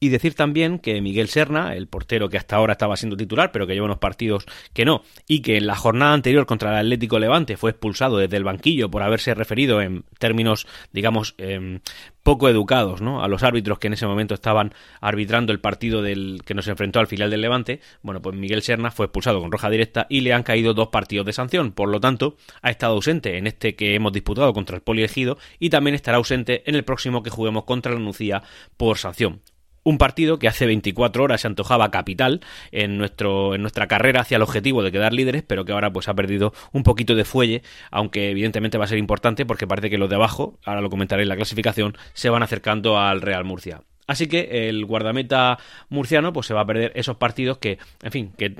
Y 0.01 0.09
decir 0.09 0.33
también 0.33 0.79
que 0.79 1.01
Miguel 1.01 1.27
Serna, 1.27 1.75
el 1.75 1.87
portero 1.87 2.29
que 2.29 2.37
hasta 2.37 2.55
ahora 2.55 2.73
estaba 2.73 2.95
siendo 2.95 3.17
titular, 3.17 3.51
pero 3.51 3.67
que 3.67 3.73
lleva 3.73 3.85
unos 3.85 3.97
partidos 3.97 4.45
que 4.73 4.85
no, 4.85 5.03
y 5.27 5.41
que 5.41 5.57
en 5.57 5.67
la 5.67 5.75
jornada 5.75 6.13
anterior 6.13 6.45
contra 6.45 6.71
el 6.71 6.85
Atlético 6.85 7.19
Levante 7.19 7.57
fue 7.57 7.71
expulsado 7.71 8.17
desde 8.17 8.37
el 8.37 8.45
banquillo 8.45 8.89
por 8.89 9.03
haberse 9.03 9.33
referido 9.33 9.81
en 9.81 10.05
términos, 10.17 10.67
digamos, 10.93 11.35
em, 11.37 11.81
poco 12.23 12.47
educados, 12.47 13.01
¿no? 13.01 13.23
A 13.23 13.27
los 13.27 13.43
árbitros 13.43 13.79
que 13.79 13.87
en 13.87 13.93
ese 13.93 14.07
momento 14.07 14.33
estaban 14.35 14.73
arbitrando 15.01 15.51
el 15.51 15.59
partido 15.59 16.01
del 16.01 16.43
que 16.45 16.53
nos 16.53 16.67
enfrentó 16.67 16.99
al 16.99 17.07
final 17.07 17.29
del 17.29 17.41
Levante. 17.41 17.81
Bueno, 18.01 18.21
pues 18.21 18.35
Miguel 18.35 18.61
Serna 18.61 18.91
fue 18.91 19.07
expulsado 19.07 19.41
con 19.41 19.51
roja 19.51 19.69
directa 19.69 20.07
y 20.09 20.21
le 20.21 20.33
han 20.33 20.43
caído 20.43 20.73
dos 20.73 20.89
partidos 20.89 21.25
de 21.25 21.33
sanción. 21.33 21.71
Por 21.71 21.89
lo 21.89 21.99
tanto, 21.99 22.37
ha 22.61 22.69
estado 22.69 22.93
ausente 22.93 23.37
en 23.37 23.47
este 23.47 23.75
que 23.75 23.95
hemos 23.95 24.13
disputado 24.13 24.53
contra 24.53 24.75
el 24.75 24.81
Poliegido 24.81 25.37
y 25.59 25.69
también 25.69 25.95
estará 25.95 26.17
ausente 26.17 26.63
en 26.69 26.75
el 26.75 26.85
próximo 26.85 27.23
que 27.23 27.29
juguemos 27.29 27.65
contra 27.65 27.93
la 27.93 27.99
Nucía 27.99 28.43
por 28.77 28.97
sanción 28.97 29.41
un 29.83 29.97
partido 29.97 30.39
que 30.39 30.47
hace 30.47 30.65
24 30.65 31.23
horas 31.23 31.41
se 31.41 31.47
antojaba 31.47 31.91
capital 31.91 32.41
en, 32.71 32.97
nuestro, 32.97 33.55
en 33.55 33.61
nuestra 33.61 33.87
carrera 33.87 34.21
hacia 34.21 34.37
el 34.37 34.41
objetivo 34.41 34.83
de 34.83 34.91
quedar 34.91 35.13
líderes, 35.13 35.43
pero 35.43 35.65
que 35.65 35.71
ahora 35.71 35.91
pues 35.91 36.07
ha 36.07 36.13
perdido 36.13 36.53
un 36.71 36.83
poquito 36.83 37.15
de 37.15 37.25
fuelle, 37.25 37.63
aunque 37.91 38.31
evidentemente 38.31 38.77
va 38.77 38.85
a 38.85 38.87
ser 38.87 38.97
importante 38.97 39.45
porque 39.45 39.67
parece 39.67 39.89
que 39.89 39.97
los 39.97 40.09
de 40.09 40.15
abajo, 40.15 40.59
ahora 40.65 40.81
lo 40.81 40.89
comentaré 40.89 41.23
en 41.23 41.29
la 41.29 41.35
clasificación, 41.35 41.97
se 42.13 42.29
van 42.29 42.43
acercando 42.43 42.97
al 42.97 43.21
Real 43.21 43.43
Murcia. 43.43 43.81
Así 44.07 44.27
que 44.27 44.67
el 44.67 44.85
guardameta 44.85 45.59
murciano 45.89 46.33
pues 46.33 46.47
se 46.47 46.55
va 46.55 46.61
a 46.61 46.65
perder 46.65 46.91
esos 46.95 47.17
partidos 47.17 47.59
que, 47.59 47.77
en 48.01 48.11
fin, 48.11 48.33
que 48.35 48.55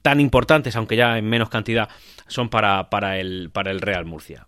tan 0.00 0.20
importantes, 0.20 0.76
aunque 0.76 0.94
ya 0.94 1.18
en 1.18 1.28
menos 1.28 1.48
cantidad, 1.48 1.88
son 2.28 2.48
para, 2.48 2.88
para, 2.88 3.18
el, 3.18 3.50
para 3.52 3.72
el 3.72 3.80
Real 3.80 4.04
Murcia. 4.04 4.46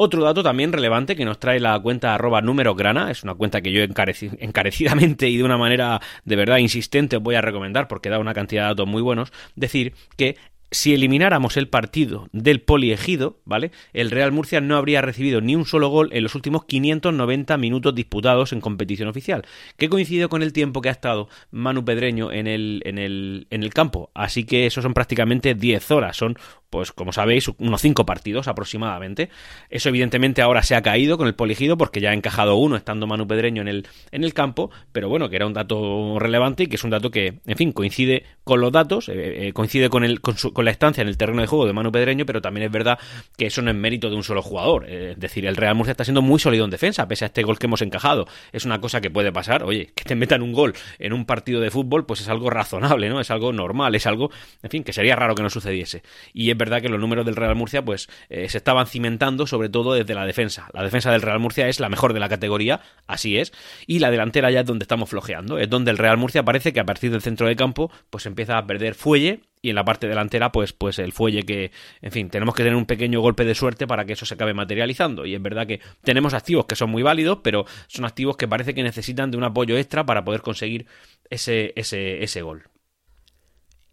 Otro 0.00 0.22
dato 0.22 0.44
también 0.44 0.72
relevante 0.72 1.16
que 1.16 1.24
nos 1.24 1.40
trae 1.40 1.58
la 1.58 1.76
cuenta 1.80 2.14
arroba 2.14 2.40
número 2.40 2.76
grana, 2.76 3.10
es 3.10 3.24
una 3.24 3.34
cuenta 3.34 3.60
que 3.62 3.72
yo 3.72 3.82
encarecidamente 3.82 5.28
y 5.28 5.36
de 5.36 5.42
una 5.42 5.58
manera 5.58 6.00
de 6.24 6.36
verdad 6.36 6.58
insistente 6.58 7.16
os 7.16 7.22
voy 7.24 7.34
a 7.34 7.40
recomendar 7.40 7.88
porque 7.88 8.08
da 8.08 8.20
una 8.20 8.32
cantidad 8.32 8.62
de 8.62 8.68
datos 8.68 8.86
muy 8.86 9.02
buenos, 9.02 9.32
decir 9.56 9.94
que 10.16 10.36
si 10.70 10.94
elimináramos 10.94 11.56
el 11.56 11.68
partido 11.68 12.28
del 12.32 12.60
poliegido, 12.60 13.40
¿vale? 13.44 13.72
El 13.92 14.12
Real 14.12 14.30
Murcia 14.32 14.60
no 14.60 14.76
habría 14.76 15.00
recibido 15.00 15.40
ni 15.40 15.56
un 15.56 15.64
solo 15.64 15.88
gol 15.88 16.10
en 16.12 16.22
los 16.22 16.36
últimos 16.36 16.64
590 16.66 17.56
minutos 17.56 17.94
disputados 17.94 18.52
en 18.52 18.60
competición 18.60 19.08
oficial, 19.08 19.46
que 19.76 19.88
coincide 19.88 20.28
con 20.28 20.42
el 20.42 20.52
tiempo 20.52 20.80
que 20.80 20.90
ha 20.90 20.92
estado 20.92 21.28
Manu 21.50 21.84
Pedreño 21.84 22.30
en 22.30 22.46
el, 22.46 22.82
en 22.84 22.98
el, 22.98 23.46
en 23.50 23.62
el 23.62 23.72
campo. 23.72 24.10
Así 24.14 24.44
que 24.44 24.66
eso 24.66 24.82
son 24.82 24.94
prácticamente 24.94 25.54
10 25.54 25.90
horas, 25.90 26.16
son 26.16 26.36
pues 26.70 26.92
como 26.92 27.12
sabéis, 27.12 27.48
unos 27.58 27.80
cinco 27.80 28.04
partidos 28.04 28.48
aproximadamente. 28.48 29.30
Eso 29.70 29.88
evidentemente 29.88 30.42
ahora 30.42 30.62
se 30.62 30.74
ha 30.74 30.82
caído 30.82 31.16
con 31.16 31.26
el 31.26 31.34
poligido 31.34 31.76
porque 31.76 32.00
ya 32.00 32.10
ha 32.10 32.14
encajado 32.14 32.56
uno 32.56 32.76
estando 32.76 33.06
Manu 33.06 33.26
Pedreño 33.26 33.62
en 33.62 33.68
el, 33.68 33.86
en 34.10 34.24
el 34.24 34.34
campo, 34.34 34.70
pero 34.92 35.08
bueno, 35.08 35.28
que 35.28 35.36
era 35.36 35.46
un 35.46 35.54
dato 35.54 36.18
relevante 36.18 36.64
y 36.64 36.66
que 36.66 36.76
es 36.76 36.84
un 36.84 36.90
dato 36.90 37.10
que, 37.10 37.40
en 37.46 37.56
fin, 37.56 37.72
coincide 37.72 38.24
con 38.44 38.60
los 38.60 38.72
datos, 38.72 39.08
eh, 39.08 39.48
eh, 39.48 39.52
coincide 39.52 39.88
con, 39.88 40.04
el, 40.04 40.20
con, 40.20 40.36
la 40.64 40.70
estancia 40.70 41.02
en 41.02 41.08
el 41.08 41.16
terreno 41.16 41.40
de 41.40 41.46
juego 41.46 41.66
de 41.66 41.72
Manu 41.72 41.92
Pedreño, 41.92 42.26
pero 42.26 42.40
también 42.40 42.66
es 42.66 42.72
verdad 42.72 42.98
que 43.36 43.46
eso 43.46 43.62
no 43.62 43.70
es 43.70 43.76
mérito 43.76 44.10
de 44.10 44.16
un 44.16 44.24
solo 44.24 44.42
jugador. 44.42 44.86
Eh, 44.88 45.12
es 45.12 45.20
decir, 45.20 45.46
el 45.46 45.56
Real 45.56 45.74
Murcia 45.74 45.92
está 45.92 46.04
siendo 46.04 46.22
muy 46.22 46.38
sólido 46.38 46.64
en 46.64 46.70
defensa, 46.70 47.06
pese 47.08 47.24
a 47.24 47.28
este 47.28 47.42
gol 47.42 47.58
que 47.58 47.66
hemos 47.66 47.82
encajado. 47.82 48.26
Es 48.52 48.64
una 48.64 48.80
cosa 48.80 49.00
que 49.00 49.10
puede 49.10 49.32
pasar, 49.32 49.62
oye, 49.62 49.90
que 49.94 50.04
te 50.04 50.14
metan 50.14 50.42
un 50.42 50.52
gol 50.52 50.74
en 50.98 51.12
un 51.12 51.24
partido 51.24 51.60
de 51.60 51.70
fútbol, 51.70 52.06
pues 52.06 52.20
es 52.20 52.28
algo 52.28 52.50
razonable, 52.50 53.08
¿no? 53.08 53.20
Es 53.20 53.30
algo 53.30 53.52
normal, 53.52 53.94
es 53.94 54.06
algo, 54.06 54.30
en 54.62 54.70
fin, 54.70 54.84
que 54.84 54.92
sería 54.92 55.16
raro 55.16 55.34
que 55.34 55.42
no 55.42 55.50
sucediese. 55.50 56.02
Y 56.32 56.50
verdad 56.58 56.82
que 56.82 56.88
los 56.88 57.00
números 57.00 57.24
del 57.24 57.36
Real 57.36 57.54
Murcia 57.54 57.84
pues 57.84 58.08
eh, 58.28 58.48
se 58.48 58.58
estaban 58.58 58.86
cimentando 58.86 59.46
sobre 59.46 59.68
todo 59.68 59.94
desde 59.94 60.14
la 60.14 60.26
defensa. 60.26 60.68
La 60.72 60.82
defensa 60.82 61.10
del 61.10 61.22
Real 61.22 61.40
Murcia 61.40 61.68
es 61.68 61.80
la 61.80 61.88
mejor 61.88 62.12
de 62.12 62.20
la 62.20 62.28
categoría, 62.28 62.80
así 63.06 63.38
es, 63.38 63.52
y 63.86 64.00
la 64.00 64.10
delantera 64.10 64.50
ya 64.50 64.60
es 64.60 64.66
donde 64.66 64.84
estamos 64.84 65.08
flojeando, 65.08 65.58
es 65.58 65.70
donde 65.70 65.90
el 65.90 65.98
Real 65.98 66.18
Murcia 66.18 66.42
parece 66.42 66.72
que 66.72 66.80
a 66.80 66.84
partir 66.84 67.10
del 67.10 67.22
centro 67.22 67.46
de 67.46 67.56
campo 67.56 67.90
pues 68.10 68.26
empieza 68.26 68.58
a 68.58 68.66
perder 68.66 68.94
fuelle 68.94 69.40
y 69.62 69.70
en 69.70 69.74
la 69.74 69.84
parte 69.84 70.08
delantera 70.08 70.52
pues 70.52 70.72
pues 70.72 70.98
el 70.98 71.12
fuelle 71.12 71.42
que 71.44 71.70
en 72.00 72.12
fin 72.12 72.30
tenemos 72.30 72.54
que 72.54 72.62
tener 72.62 72.76
un 72.76 72.86
pequeño 72.86 73.20
golpe 73.20 73.44
de 73.44 73.54
suerte 73.54 73.86
para 73.86 74.04
que 74.04 74.12
eso 74.12 74.26
se 74.26 74.34
acabe 74.34 74.54
materializando 74.54 75.26
y 75.26 75.34
es 75.34 75.42
verdad 75.42 75.66
que 75.66 75.80
tenemos 76.02 76.34
activos 76.34 76.66
que 76.66 76.76
son 76.76 76.90
muy 76.90 77.02
válidos 77.02 77.40
pero 77.42 77.64
son 77.88 78.04
activos 78.04 78.36
que 78.36 78.48
parece 78.48 78.74
que 78.74 78.82
necesitan 78.82 79.30
de 79.30 79.36
un 79.36 79.44
apoyo 79.44 79.76
extra 79.76 80.06
para 80.06 80.24
poder 80.24 80.42
conseguir 80.42 80.86
ese 81.30 81.72
ese 81.76 82.22
ese 82.22 82.42
gol 82.42 82.64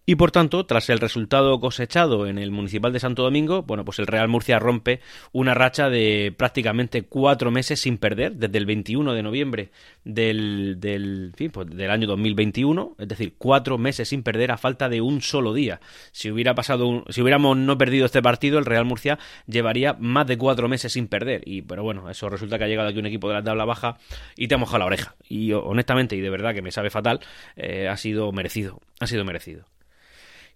y 0.06 0.16
por 0.16 0.32
tanto, 0.32 0.66
tras 0.66 0.90
el 0.90 1.00
resultado 1.00 1.60
cosechado 1.60 2.28
en 2.28 2.38
el 2.38 2.52
Municipal 2.52 2.94
de 2.94 3.00
Santo 3.00 3.24
Domingo, 3.24 3.64
bueno, 3.64 3.84
pues 3.84 3.98
el 3.98 4.06
Real 4.06 4.28
Murcia 4.28 4.60
rompe 4.60 5.00
una 5.32 5.56
racha 5.56 5.90
de 5.90 6.34
prácticamente 6.38 7.04
cuatro 7.04 7.50
meses 7.50 7.80
sin 7.80 7.98
perder, 7.98 8.36
desde 8.36 8.58
el 8.58 8.68
21 8.68 9.14
de 9.14 9.24
noviembre 9.24 9.72
del, 10.04 10.78
del, 10.80 11.34
pues 11.52 11.68
del 11.70 11.90
año 11.90 12.08
2021, 12.08 12.96
es 13.00 13.08
decir, 13.08 13.34
cuatro 13.40 13.80
meses 13.80 14.10
sin 14.10 14.22
perder 14.22 14.52
a 14.52 14.58
falta 14.58 14.90
de 14.90 15.02
un 15.02 15.22
solo 15.22 15.54
día. 15.54 15.80
Si 16.12 16.30
hubiera 16.30 16.54
pasado, 16.54 17.04
si 17.10 17.22
hubiéramos 17.22 17.58
no 17.58 17.78
perdido 17.78 18.06
este 18.06 18.22
partido, 18.22 18.60
el 18.60 18.66
Real 18.66 18.86
Murcia 18.86 19.18
llevaría 19.48 19.94
más 20.00 20.28
de 20.28 20.38
cuatro 20.38 20.70
meses 20.70 20.94
sin 20.94 21.08
perder. 21.08 21.42
Y, 21.46 21.64
pero 21.64 21.82
bueno, 21.82 22.10
eso 22.12 22.30
resulta 22.30 22.60
que 22.60 22.66
ha 22.66 22.68
llegado 22.68 22.90
aquí 22.90 23.00
un 23.00 23.08
equipo 23.08 23.28
de 23.28 23.36
la 23.36 23.44
tabla 23.44 23.66
baja 23.66 23.98
y 24.36 24.48
te 24.48 24.56
ha 24.56 24.58
mojado 24.60 24.80
la 24.80 24.86
oreja. 24.86 25.16
Y 25.28 25.52
honestamente, 25.54 26.16
y 26.16 26.22
de 26.22 26.30
verdad 26.30 26.54
que 26.54 26.62
me 26.62 26.72
sabe 26.72 26.92
fatal, 26.92 27.22
eh, 27.56 27.88
ha 27.88 27.98
sido 27.98 28.32
merecido, 28.32 28.80
ha 29.00 29.08
sido 29.08 29.26
merecido. 29.26 29.66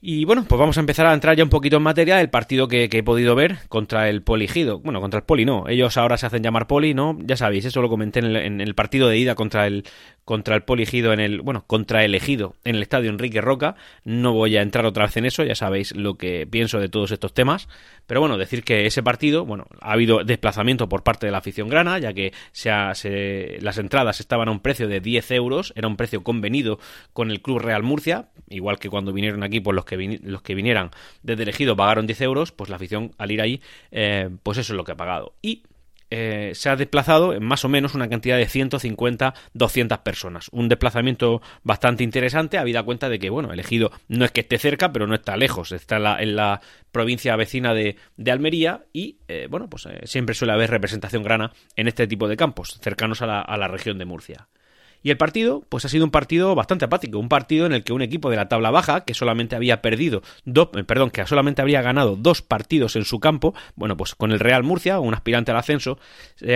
Y 0.01 0.23
bueno, 0.23 0.45
pues 0.47 0.57
vamos 0.57 0.77
a 0.77 0.79
empezar 0.79 1.07
a 1.07 1.13
entrar 1.13 1.35
ya 1.35 1.43
un 1.43 1.49
poquito 1.49 1.75
en 1.75 1.83
materia 1.83 2.15
del 2.15 2.29
partido 2.29 2.69
que, 2.69 2.87
he 2.89 3.03
podido 3.03 3.35
ver 3.35 3.57
contra 3.67 4.07
el 4.09 4.21
Poligido. 4.21 4.79
Bueno, 4.79 5.01
contra 5.01 5.19
el 5.19 5.25
Poli 5.25 5.43
no, 5.43 5.67
ellos 5.67 5.97
ahora 5.97 6.15
se 6.17 6.25
hacen 6.25 6.41
llamar 6.41 6.67
Poli, 6.67 6.93
¿no? 6.93 7.17
Ya 7.19 7.35
sabéis, 7.35 7.65
eso 7.65 7.81
lo 7.81 7.89
comenté 7.89 8.19
en 8.19 8.61
el, 8.61 8.75
partido 8.75 9.09
de 9.09 9.17
ida 9.17 9.35
contra 9.35 9.67
el, 9.67 9.83
contra 10.23 10.55
el 10.55 10.63
Poligido 10.63 11.11
en 11.11 11.19
el, 11.19 11.41
bueno, 11.41 11.65
contra 11.67 12.05
el 12.05 12.15
Ejido 12.15 12.55
en 12.63 12.77
el 12.77 12.81
estadio 12.81 13.09
Enrique 13.09 13.41
Roca. 13.41 13.75
No 14.05 14.31
voy 14.31 14.55
a 14.55 14.61
entrar 14.61 14.85
otra 14.85 15.03
vez 15.03 15.17
en 15.17 15.25
eso, 15.25 15.43
ya 15.43 15.55
sabéis 15.55 15.93
lo 15.93 16.17
que 16.17 16.47
pienso 16.47 16.79
de 16.79 16.87
todos 16.87 17.11
estos 17.11 17.33
temas. 17.33 17.67
Pero 18.07 18.21
bueno, 18.21 18.37
decir 18.37 18.63
que 18.63 18.85
ese 18.85 19.03
partido, 19.03 19.45
bueno, 19.45 19.65
ha 19.81 19.91
habido 19.91 20.23
desplazamiento 20.23 20.87
por 20.87 21.03
parte 21.03 21.25
de 21.25 21.33
la 21.33 21.39
afición 21.39 21.67
grana, 21.67 21.99
ya 21.99 22.13
que 22.13 22.31
se 22.53 23.59
las 23.59 23.77
entradas 23.77 24.21
estaban 24.21 24.47
a 24.47 24.51
un 24.51 24.61
precio 24.61 24.87
de 24.87 25.01
10 25.01 25.31
euros, 25.31 25.73
era 25.75 25.89
un 25.89 25.97
precio 25.97 26.23
convenido 26.23 26.79
con 27.11 27.31
el 27.31 27.41
Club 27.41 27.59
Real 27.59 27.83
Murcia, 27.83 28.29
igual 28.47 28.79
que 28.79 28.89
cuando 28.89 29.11
vinieron 29.11 29.43
aquí 29.43 29.59
por 29.59 29.75
los 29.75 29.88
los 29.97 30.41
que 30.41 30.55
vinieran 30.55 30.91
desde 31.23 31.43
elegido 31.43 31.75
pagaron 31.75 32.07
10 32.07 32.21
euros, 32.21 32.51
pues 32.51 32.69
la 32.69 32.77
afición 32.77 33.11
al 33.17 33.31
ir 33.31 33.41
ahí, 33.41 33.61
eh, 33.91 34.29
pues 34.43 34.57
eso 34.57 34.73
es 34.73 34.77
lo 34.77 34.83
que 34.83 34.93
ha 34.93 34.97
pagado. 34.97 35.33
Y 35.41 35.63
eh, 36.11 36.53
se 36.55 36.69
ha 36.69 36.75
desplazado 36.75 37.33
en 37.33 37.43
más 37.43 37.63
o 37.65 37.69
menos 37.69 37.93
una 37.93 38.09
cantidad 38.09 38.37
de 38.37 38.47
150-200 38.47 40.01
personas. 40.01 40.49
Un 40.51 40.67
desplazamiento 40.67 41.41
bastante 41.63 42.03
interesante, 42.03 42.57
habida 42.57 42.81
cuenta 42.83 43.09
de 43.09 43.19
que, 43.19 43.29
bueno, 43.29 43.53
elegido 43.53 43.91
no 44.07 44.25
es 44.25 44.31
que 44.31 44.41
esté 44.41 44.57
cerca, 44.57 44.91
pero 44.91 45.05
no 45.05 45.15
está 45.15 45.37
lejos, 45.37 45.71
está 45.71 45.97
en 46.19 46.35
la, 46.35 46.61
provincia 46.91 47.35
vecina 47.35 47.75
de, 47.75 47.97
Almería 48.31 48.85
y, 48.91 49.17
eh, 49.27 49.47
bueno, 49.49 49.69
pues 49.69 49.87
siempre 50.05 50.33
suele 50.33 50.53
haber 50.53 50.71
representación 50.71 51.21
grana 51.21 51.51
en 51.75 51.87
este 51.87 52.07
tipo 52.07 52.27
de 52.27 52.35
campos, 52.35 52.79
cercanos 52.81 53.21
a 53.21 53.27
la, 53.27 53.41
a 53.41 53.57
la 53.57 53.67
región 53.67 53.99
de 53.99 54.05
Murcia. 54.05 54.47
Y 55.01 55.11
el 55.11 55.17
partido, 55.17 55.63
pues 55.69 55.85
ha 55.85 55.89
sido 55.89 56.05
un 56.05 56.11
partido 56.11 56.55
bastante 56.55 56.85
apático, 56.85 57.19
un 57.19 57.29
partido 57.29 57.65
en 57.65 57.73
el 57.73 57.83
que 57.83 57.93
un 57.93 58.01
equipo 58.01 58.29
de 58.29 58.35
la 58.35 58.49
tabla 58.49 58.71
baja, 58.71 59.05
que 59.05 59.13
solamente 59.13 59.55
había 59.55 59.81
perdido, 59.81 60.21
dos, 60.45 60.69
eh, 60.75 60.83
perdón, 60.83 61.09
que 61.11 61.25
solamente 61.25 61.61
habría 61.61 61.81
ganado 61.81 62.15
dos 62.15 62.41
partidos 62.41 62.95
en 62.95 63.05
su 63.05 63.19
campo, 63.19 63.53
bueno, 63.75 63.95
pues 63.95 64.15
con 64.15 64.31
el 64.31 64.39
Real 64.39 64.63
Murcia, 64.63 64.99
un 64.99 65.13
aspirante 65.13 65.51
al 65.51 65.57
ascenso, 65.57 65.97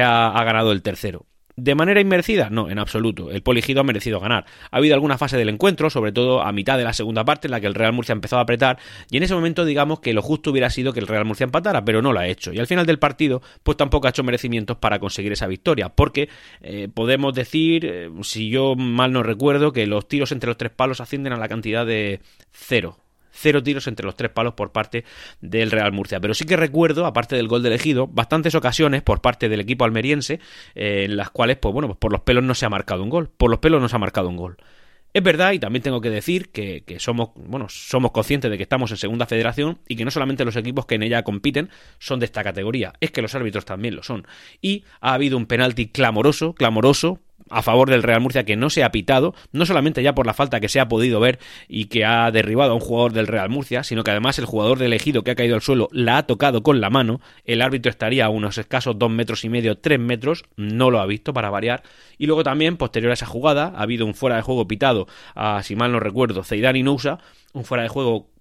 ha, 0.01 0.27
ha 0.27 0.43
ganado 0.43 0.71
el 0.71 0.81
tercero. 0.81 1.25
¿De 1.55 1.75
manera 1.75 2.01
inmerecida? 2.01 2.49
No, 2.49 2.69
en 2.69 2.79
absoluto. 2.79 3.29
El 3.29 3.43
Poligido 3.43 3.81
ha 3.81 3.83
merecido 3.83 4.19
ganar. 4.19 4.45
Ha 4.71 4.77
habido 4.77 4.95
alguna 4.95 5.19
fase 5.19 5.37
del 5.37 5.49
encuentro, 5.49 5.91
sobre 5.91 6.11
todo 6.11 6.41
a 6.41 6.51
mitad 6.51 6.79
de 6.79 6.83
la 6.83 6.93
segunda 6.93 7.23
parte, 7.25 7.47
en 7.47 7.51
la 7.51 7.61
que 7.61 7.67
el 7.67 7.75
Real 7.75 7.93
Murcia 7.93 8.13
empezó 8.13 8.37
a 8.37 8.41
apretar, 8.41 8.79
y 9.11 9.17
en 9.17 9.23
ese 9.23 9.35
momento 9.35 9.63
digamos 9.63 9.99
que 9.99 10.13
lo 10.13 10.23
justo 10.23 10.49
hubiera 10.49 10.71
sido 10.71 10.93
que 10.93 10.99
el 10.99 11.07
Real 11.07 11.25
Murcia 11.25 11.43
empatara, 11.43 11.85
pero 11.85 12.01
no 12.01 12.11
lo 12.11 12.19
ha 12.19 12.27
hecho. 12.27 12.51
Y 12.53 12.59
al 12.59 12.65
final 12.65 12.87
del 12.87 12.97
partido, 12.97 13.43
pues 13.61 13.77
tampoco 13.77 14.07
ha 14.07 14.09
hecho 14.09 14.23
merecimientos 14.23 14.77
para 14.77 14.97
conseguir 14.97 15.31
esa 15.31 15.45
victoria, 15.45 15.89
porque 15.89 16.27
eh, 16.61 16.87
podemos 16.91 17.35
decir, 17.35 17.85
eh, 17.85 18.09
si 18.23 18.49
yo 18.49 18.75
mal 18.75 19.11
no 19.11 19.21
recuerdo, 19.21 19.73
que 19.73 19.85
los 19.85 20.07
tiros 20.07 20.31
entre 20.31 20.47
los 20.47 20.57
tres 20.57 20.71
palos 20.71 21.01
ascienden 21.01 21.33
a 21.33 21.37
la 21.37 21.47
cantidad 21.47 21.85
de 21.85 22.19
cero 22.51 23.02
cero 23.33 23.61
tiros 23.61 23.87
entre 23.87 24.05
los 24.05 24.15
tres 24.15 24.31
palos 24.31 24.53
por 24.53 24.71
parte 24.71 25.03
del 25.41 25.71
Real 25.71 25.91
Murcia. 25.91 26.19
Pero 26.19 26.33
sí 26.33 26.45
que 26.45 26.55
recuerdo, 26.55 27.05
aparte 27.05 27.35
del 27.35 27.47
gol 27.47 27.63
de 27.63 27.69
elegido, 27.69 28.07
bastantes 28.07 28.55
ocasiones 28.55 29.01
por 29.01 29.21
parte 29.21 29.49
del 29.49 29.59
equipo 29.59 29.83
almeriense 29.83 30.39
eh, 30.75 31.05
en 31.05 31.17
las 31.17 31.29
cuales, 31.31 31.57
pues 31.57 31.73
bueno, 31.73 31.87
pues 31.87 31.97
por 31.97 32.11
los 32.11 32.21
pelos 32.21 32.43
no 32.43 32.55
se 32.55 32.65
ha 32.65 32.69
marcado 32.69 33.03
un 33.03 33.09
gol. 33.09 33.29
Por 33.35 33.49
los 33.49 33.59
pelos 33.59 33.81
no 33.81 33.89
se 33.89 33.95
ha 33.95 33.99
marcado 33.99 34.29
un 34.29 34.37
gol. 34.37 34.57
Es 35.13 35.21
verdad, 35.21 35.51
y 35.51 35.59
también 35.59 35.83
tengo 35.83 36.01
que 36.01 36.09
decir 36.09 36.49
que, 36.49 36.83
somos, 36.97 37.29
bueno, 37.35 37.67
somos 37.69 38.11
conscientes 38.11 38.49
de 38.49 38.57
que 38.57 38.63
estamos 38.63 38.89
en 38.89 38.97
segunda 38.97 39.27
federación 39.27 39.77
y 39.87 39.95
que 39.95 40.05
no 40.05 40.11
solamente 40.11 40.43
los 40.43 40.55
equipos 40.55 40.87
que 40.87 40.95
en 40.95 41.03
ella 41.03 41.23
compiten 41.23 41.69
son 41.99 42.19
de 42.19 42.25
esta 42.25 42.43
categoría, 42.43 42.93
es 42.99 43.11
que 43.11 43.21
los 43.21 43.35
árbitros 43.35 43.63
también 43.63 43.95
lo 43.95 44.01
son. 44.01 44.25
Y 44.59 44.85
ha 45.01 45.13
habido 45.13 45.37
un 45.37 45.45
penalti 45.45 45.87
clamoroso, 45.87 46.55
clamoroso, 46.55 47.19
a 47.49 47.61
favor 47.61 47.89
del 47.89 48.03
Real 48.03 48.21
Murcia 48.21 48.43
que 48.43 48.55
no 48.55 48.69
se 48.69 48.83
ha 48.83 48.91
pitado, 48.91 49.33
no 49.51 49.65
solamente 49.65 50.03
ya 50.03 50.15
por 50.15 50.25
la 50.25 50.33
falta 50.33 50.59
que 50.59 50.69
se 50.69 50.79
ha 50.79 50.87
podido 50.87 51.19
ver 51.19 51.39
y 51.67 51.85
que 51.85 52.05
ha 52.05 52.29
derribado 52.31 52.71
a 52.71 52.75
un 52.75 52.79
jugador 52.79 53.13
del 53.13 53.27
Real 53.27 53.49
Murcia, 53.49 53.83
sino 53.83 54.03
que 54.03 54.11
además 54.11 54.39
el 54.39 54.45
jugador 54.45 54.79
de 54.79 54.85
elegido 54.85 55.23
que 55.23 55.31
ha 55.31 55.35
caído 55.35 55.55
al 55.55 55.61
suelo 55.61 55.89
la 55.91 56.17
ha 56.17 56.27
tocado 56.27 56.63
con 56.63 56.81
la 56.81 56.89
mano, 56.89 57.21
el 57.45 57.61
árbitro 57.61 57.89
estaría 57.89 58.25
a 58.25 58.29
unos 58.29 58.57
escasos 58.57 58.97
dos 58.97 59.11
metros 59.11 59.43
y 59.45 59.49
medio, 59.49 59.77
tres 59.77 59.99
metros, 59.99 60.43
no 60.55 60.91
lo 60.91 60.99
ha 60.99 61.05
visto 61.05 61.33
para 61.33 61.49
variar, 61.49 61.83
y 62.17 62.25
luego 62.25 62.43
también, 62.43 62.77
posterior 62.77 63.11
a 63.11 63.15
esa 63.15 63.25
jugada, 63.25 63.73
ha 63.75 63.81
habido 63.81 64.05
un 64.05 64.13
fuera 64.13 64.35
de 64.35 64.41
juego 64.41 64.67
pitado 64.67 65.07
a, 65.35 65.61
si 65.63 65.75
mal 65.75 65.91
no 65.91 65.99
recuerdo, 65.99 66.43
Zeidan 66.43 66.75
Inousa, 66.75 67.19
un 67.53 67.65
fuera 67.65 67.83
de 67.83 67.89
juego 67.89 68.32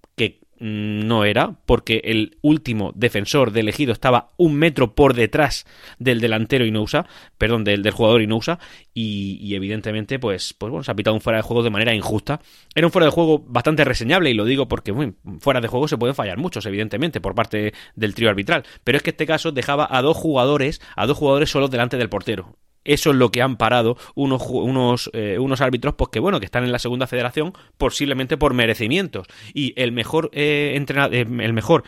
no 0.63 1.25
era, 1.25 1.57
porque 1.65 1.99
el 2.05 2.37
último 2.41 2.93
defensor 2.95 3.51
de 3.51 3.59
elegido 3.59 3.91
estaba 3.91 4.29
un 4.37 4.55
metro 4.55 4.95
por 4.95 5.13
detrás 5.13 5.65
del 5.99 6.21
delantero 6.21 6.65
Inousa, 6.65 7.05
perdón, 7.37 7.65
del, 7.65 7.83
del 7.83 7.91
jugador 7.91 8.21
Inousa, 8.21 8.59
y, 8.93 9.53
evidentemente, 9.55 10.19
pues, 10.19 10.53
pues 10.53 10.71
bueno, 10.71 10.85
se 10.85 10.91
ha 10.91 10.95
pitado 10.95 11.15
un 11.15 11.21
fuera 11.21 11.39
de 11.39 11.43
juego 11.43 11.63
de 11.63 11.69
manera 11.69 11.93
injusta. 11.93 12.39
Era 12.73 12.87
un 12.87 12.93
fuera 12.93 13.07
de 13.07 13.11
juego 13.11 13.43
bastante 13.45 13.83
reseñable, 13.83 14.31
y 14.31 14.35
lo 14.35 14.45
digo 14.45 14.69
porque, 14.69 14.93
fuera 15.39 15.59
de 15.59 15.67
juego 15.67 15.89
se 15.89 15.97
pueden 15.97 16.15
fallar 16.15 16.37
muchos, 16.37 16.65
evidentemente, 16.65 17.19
por 17.19 17.35
parte 17.35 17.73
del 17.95 18.15
trío 18.15 18.29
arbitral, 18.29 18.63
pero 18.85 18.97
es 18.97 19.03
que 19.03 19.09
este 19.09 19.25
caso 19.25 19.51
dejaba 19.51 19.85
a 19.91 20.01
dos 20.01 20.15
jugadores, 20.15 20.79
a 20.95 21.05
dos 21.05 21.17
jugadores 21.17 21.49
solos 21.49 21.71
delante 21.71 21.97
del 21.97 22.07
portero 22.07 22.55
eso 22.85 23.11
es 23.11 23.15
lo 23.15 23.31
que 23.31 23.41
han 23.41 23.57
parado 23.57 23.97
unos, 24.15 24.43
unos, 24.47 25.09
eh, 25.13 25.37
unos 25.39 25.61
árbitros 25.61 25.95
pues 25.95 26.09
que 26.11 26.19
bueno 26.19 26.39
que 26.39 26.45
están 26.45 26.63
en 26.63 26.71
la 26.71 26.79
segunda 26.79 27.07
federación 27.07 27.53
posiblemente 27.77 28.37
por 28.37 28.53
merecimientos 28.53 29.27
y 29.53 29.73
el 29.81 29.91
mejor 29.91 30.29
eh, 30.33 30.73
entrenador, 30.75 31.15
eh, 31.15 31.21
el 31.21 31.53
mejor 31.53 31.83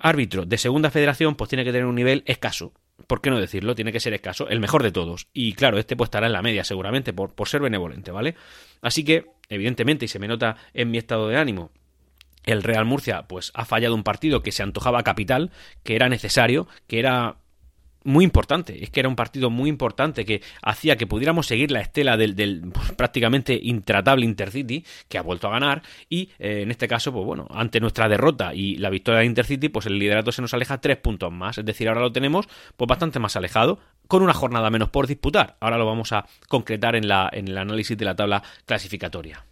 árbitro 0.00 0.46
de 0.46 0.58
segunda 0.58 0.90
federación 0.90 1.36
pues 1.36 1.48
tiene 1.48 1.64
que 1.64 1.70
tener 1.70 1.86
un 1.86 1.94
nivel 1.94 2.24
escaso 2.26 2.72
¿por 3.06 3.20
qué 3.20 3.30
no 3.30 3.40
decirlo? 3.40 3.74
Tiene 3.74 3.92
que 3.92 4.00
ser 4.00 4.14
escaso, 4.14 4.48
el 4.48 4.60
mejor 4.60 4.82
de 4.82 4.92
todos. 4.92 5.28
Y 5.32 5.54
claro, 5.54 5.78
este 5.78 5.96
pues 5.96 6.08
estará 6.08 6.26
en 6.26 6.32
la 6.32 6.42
media 6.42 6.64
seguramente, 6.64 7.12
por, 7.12 7.34
por 7.34 7.48
ser 7.48 7.62
benevolente, 7.62 8.10
¿vale? 8.10 8.34
Así 8.82 9.04
que, 9.04 9.26
evidentemente, 9.48 10.04
y 10.04 10.08
se 10.08 10.18
me 10.18 10.28
nota 10.28 10.56
en 10.74 10.90
mi 10.90 10.98
estado 10.98 11.26
de 11.28 11.38
ánimo, 11.38 11.70
el 12.44 12.62
Real 12.62 12.84
Murcia 12.84 13.22
pues 13.22 13.52
ha 13.54 13.64
fallado 13.64 13.94
un 13.94 14.02
partido 14.02 14.42
que 14.42 14.52
se 14.52 14.62
antojaba 14.62 15.02
capital, 15.02 15.50
que 15.82 15.96
era 15.96 16.08
necesario, 16.08 16.68
que 16.86 16.98
era 16.98 17.36
muy 18.04 18.24
importante, 18.24 18.82
es 18.82 18.90
que 18.90 19.00
era 19.00 19.08
un 19.08 19.16
partido 19.16 19.50
muy 19.50 19.68
importante 19.68 20.24
que 20.24 20.42
hacía 20.62 20.96
que 20.96 21.06
pudiéramos 21.06 21.46
seguir 21.46 21.70
la 21.70 21.80
estela 21.80 22.16
del, 22.16 22.62
pues, 22.72 22.92
prácticamente 22.92 23.58
intratable 23.62 24.24
Intercity 24.24 24.84
que 25.08 25.18
ha 25.18 25.22
vuelto 25.22 25.48
a 25.48 25.50
ganar 25.50 25.82
y 26.08 26.30
eh, 26.38 26.62
en 26.62 26.70
este 26.70 26.88
caso, 26.88 27.12
pues 27.12 27.24
bueno, 27.24 27.46
ante 27.50 27.80
nuestra 27.80 28.08
derrota 28.08 28.54
y 28.54 28.76
la 28.76 28.90
victoria 28.90 29.20
de 29.20 29.26
Intercity, 29.26 29.68
pues 29.68 29.86
el 29.86 29.98
liderato 29.98 30.32
se 30.32 30.42
nos 30.42 30.54
aleja 30.54 30.80
tres 30.80 30.96
puntos 30.96 31.32
más, 31.32 31.58
es 31.58 31.64
decir, 31.64 31.88
ahora 31.88 32.00
lo 32.00 32.12
tenemos 32.12 32.48
pues 32.76 32.88
bastante 32.88 33.18
más 33.18 33.36
alejado 33.36 33.78
con 34.06 34.22
una 34.22 34.34
jornada 34.34 34.70
menos 34.70 34.90
por 34.90 35.06
disputar. 35.06 35.56
Ahora 35.60 35.78
lo 35.78 35.86
vamos 35.86 36.12
a 36.12 36.26
concretar 36.48 36.96
en, 36.96 37.08
la, 37.08 37.28
en 37.32 37.48
el 37.48 37.58
análisis 37.58 37.96
de 37.96 38.04
la 38.04 38.16
tabla 38.16 38.42
clasificatoria. 38.66 39.44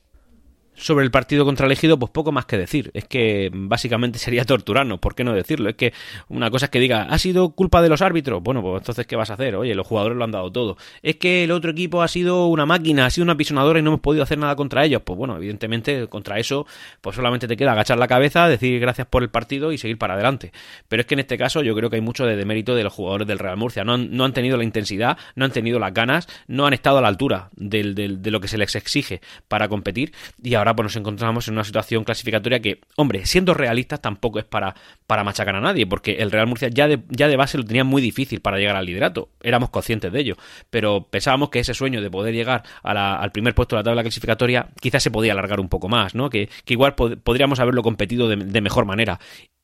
Sobre 0.78 1.04
el 1.04 1.11
partido 1.11 1.44
contra 1.44 1.66
elegido, 1.66 1.99
pues 1.99 2.12
poco 2.12 2.30
más 2.30 2.47
que 2.47 2.56
decir. 2.56 2.90
Es 2.94 3.04
que 3.04 3.50
básicamente 3.52 4.18
sería 4.18 4.44
torturarnos, 4.44 5.00
¿por 5.00 5.14
qué 5.14 5.25
no 5.25 5.32
decirlo? 5.32 5.68
Es 5.68 5.75
que 5.75 5.92
una 6.28 6.50
cosa 6.50 6.66
es 6.66 6.70
que 6.70 6.78
diga, 6.78 7.02
¿ha 7.02 7.18
sido 7.18 7.50
culpa 7.50 7.82
de 7.82 7.88
los 7.88 8.00
árbitros? 8.00 8.42
Bueno, 8.42 8.62
pues 8.62 8.82
entonces, 8.82 9.06
¿qué 9.06 9.16
vas 9.16 9.30
a 9.30 9.35
hacer? 9.35 9.56
Oye, 9.56 9.75
los 9.75 9.87
jugadores 9.87 10.16
lo 10.16 10.25
han 10.25 10.30
dado 10.30 10.52
todo. 10.52 10.76
Es 11.02 11.16
que 11.16 11.44
el 11.44 11.50
otro 11.50 11.73
equipo 11.73 12.00
ha 12.00 12.08
sido 12.08 12.47
una 12.47 12.64
máquina, 12.64 13.06
ha 13.06 13.11
sido 13.11 13.25
una 13.25 13.37
pisonadora 13.37 13.80
y 13.80 13.82
no 13.82 13.90
hemos 13.90 14.00
podido 14.00 14.23
hacer 14.23 14.38
nada 14.38 14.54
contra 14.54 14.85
ellos. 14.85 15.02
Pues 15.04 15.18
bueno, 15.18 15.37
evidentemente, 15.37 16.06
contra 16.06 16.38
eso, 16.38 16.66
pues 17.00 17.16
solamente 17.16 17.49
te 17.49 17.56
queda 17.56 17.73
agachar 17.73 17.99
la 17.99 18.06
cabeza, 18.06 18.49
decir 18.49 18.78
gracias 18.80 19.06
por 19.08 19.23
el 19.23 19.30
partido 19.30 19.73
y 19.73 19.78
seguir 19.78 19.99
para 19.99 20.14
adelante. 20.14 20.52
Pero 20.88 21.00
es 21.00 21.06
que 21.06 21.14
en 21.14 21.20
este 21.20 21.37
caso 21.37 21.62
yo 21.62 21.75
creo 21.75 21.90
que 21.90 21.97
hay 21.97 22.02
mucho 22.02 22.25
de 22.25 22.37
demérito 22.37 22.76
de 22.76 22.85
los 22.85 22.92
jugadores 22.92 23.26
del 23.26 23.40
Real 23.40 23.56
Murcia. 23.56 23.82
No 23.82 23.94
han, 23.94 24.16
no 24.16 24.25
han 24.25 24.32
tenido 24.32 24.56
la 24.56 24.64
intensidad, 24.64 25.18
no 25.35 25.44
han 25.44 25.50
tenido 25.50 25.78
las 25.78 25.92
ganas, 25.92 26.28
no 26.47 26.66
han 26.66 26.73
estado 26.73 26.99
a 26.99 27.02
la 27.02 27.08
altura 27.08 27.50
del, 27.56 27.94
de 27.94 28.30
lo 28.30 28.40
que 28.40 28.49
se 28.49 28.58
les 28.58 28.75
exige 28.76 29.20
para 29.49 29.68
competir 29.68 30.12
y 30.42 30.54
ahora 30.54 30.67
pues 30.75 30.84
nos 30.84 30.96
encontramos 30.96 31.48
en 31.48 31.54
una 31.54 31.64
situación 31.64 32.04
clasificatoria 32.04 32.60
que, 32.60 32.80
hombre, 32.96 33.26
siendo 33.26 33.54
realistas 33.54 34.00
tampoco 34.00 34.38
es 34.38 34.44
para, 34.44 34.75
para 35.06 35.25
machacar 35.25 35.56
a 35.56 35.60
nadie, 35.60 35.87
porque 35.87 36.16
el 36.16 36.30
Real 36.30 36.46
Murcia 36.46 36.68
ya 36.68 36.88
de, 36.88 37.00
ya 37.08 37.28
de 37.28 37.37
base 37.37 37.58
lo 37.58 37.64
tenía 37.64 37.84
muy 37.84 38.02
difícil 38.02 38.40
para 38.40 38.58
llegar 38.58 38.76
al 38.76 38.87
liderato, 38.87 39.30
éramos 39.42 39.70
conscientes 39.70 40.12
de 40.12 40.20
ello, 40.20 40.37
pero 40.70 41.06
pensábamos 41.10 41.50
que 41.50 41.60
ese 41.60 41.75
sueño 41.75 42.00
de 42.00 42.10
poder 42.10 42.34
llegar 42.34 42.62
al 42.82 43.32
primer 43.32 43.54
puesto 43.54 43.76
de 43.76 43.80
la 43.80 43.84
tabla 43.84 44.02
clasificatoria 44.02 44.68
quizás 44.80 45.02
se 45.02 45.10
podía 45.10 45.32
alargar 45.32 45.60
un 45.60 45.68
poco 45.68 45.88
más, 45.88 46.14
¿no? 46.14 46.30
Que, 46.30 46.48
igual 46.66 46.94
podríamos 46.94 47.60
haberlo 47.60 47.82
competido 47.82 48.28
de 48.28 48.60
mejor 48.60 48.84
manera. 48.84 49.18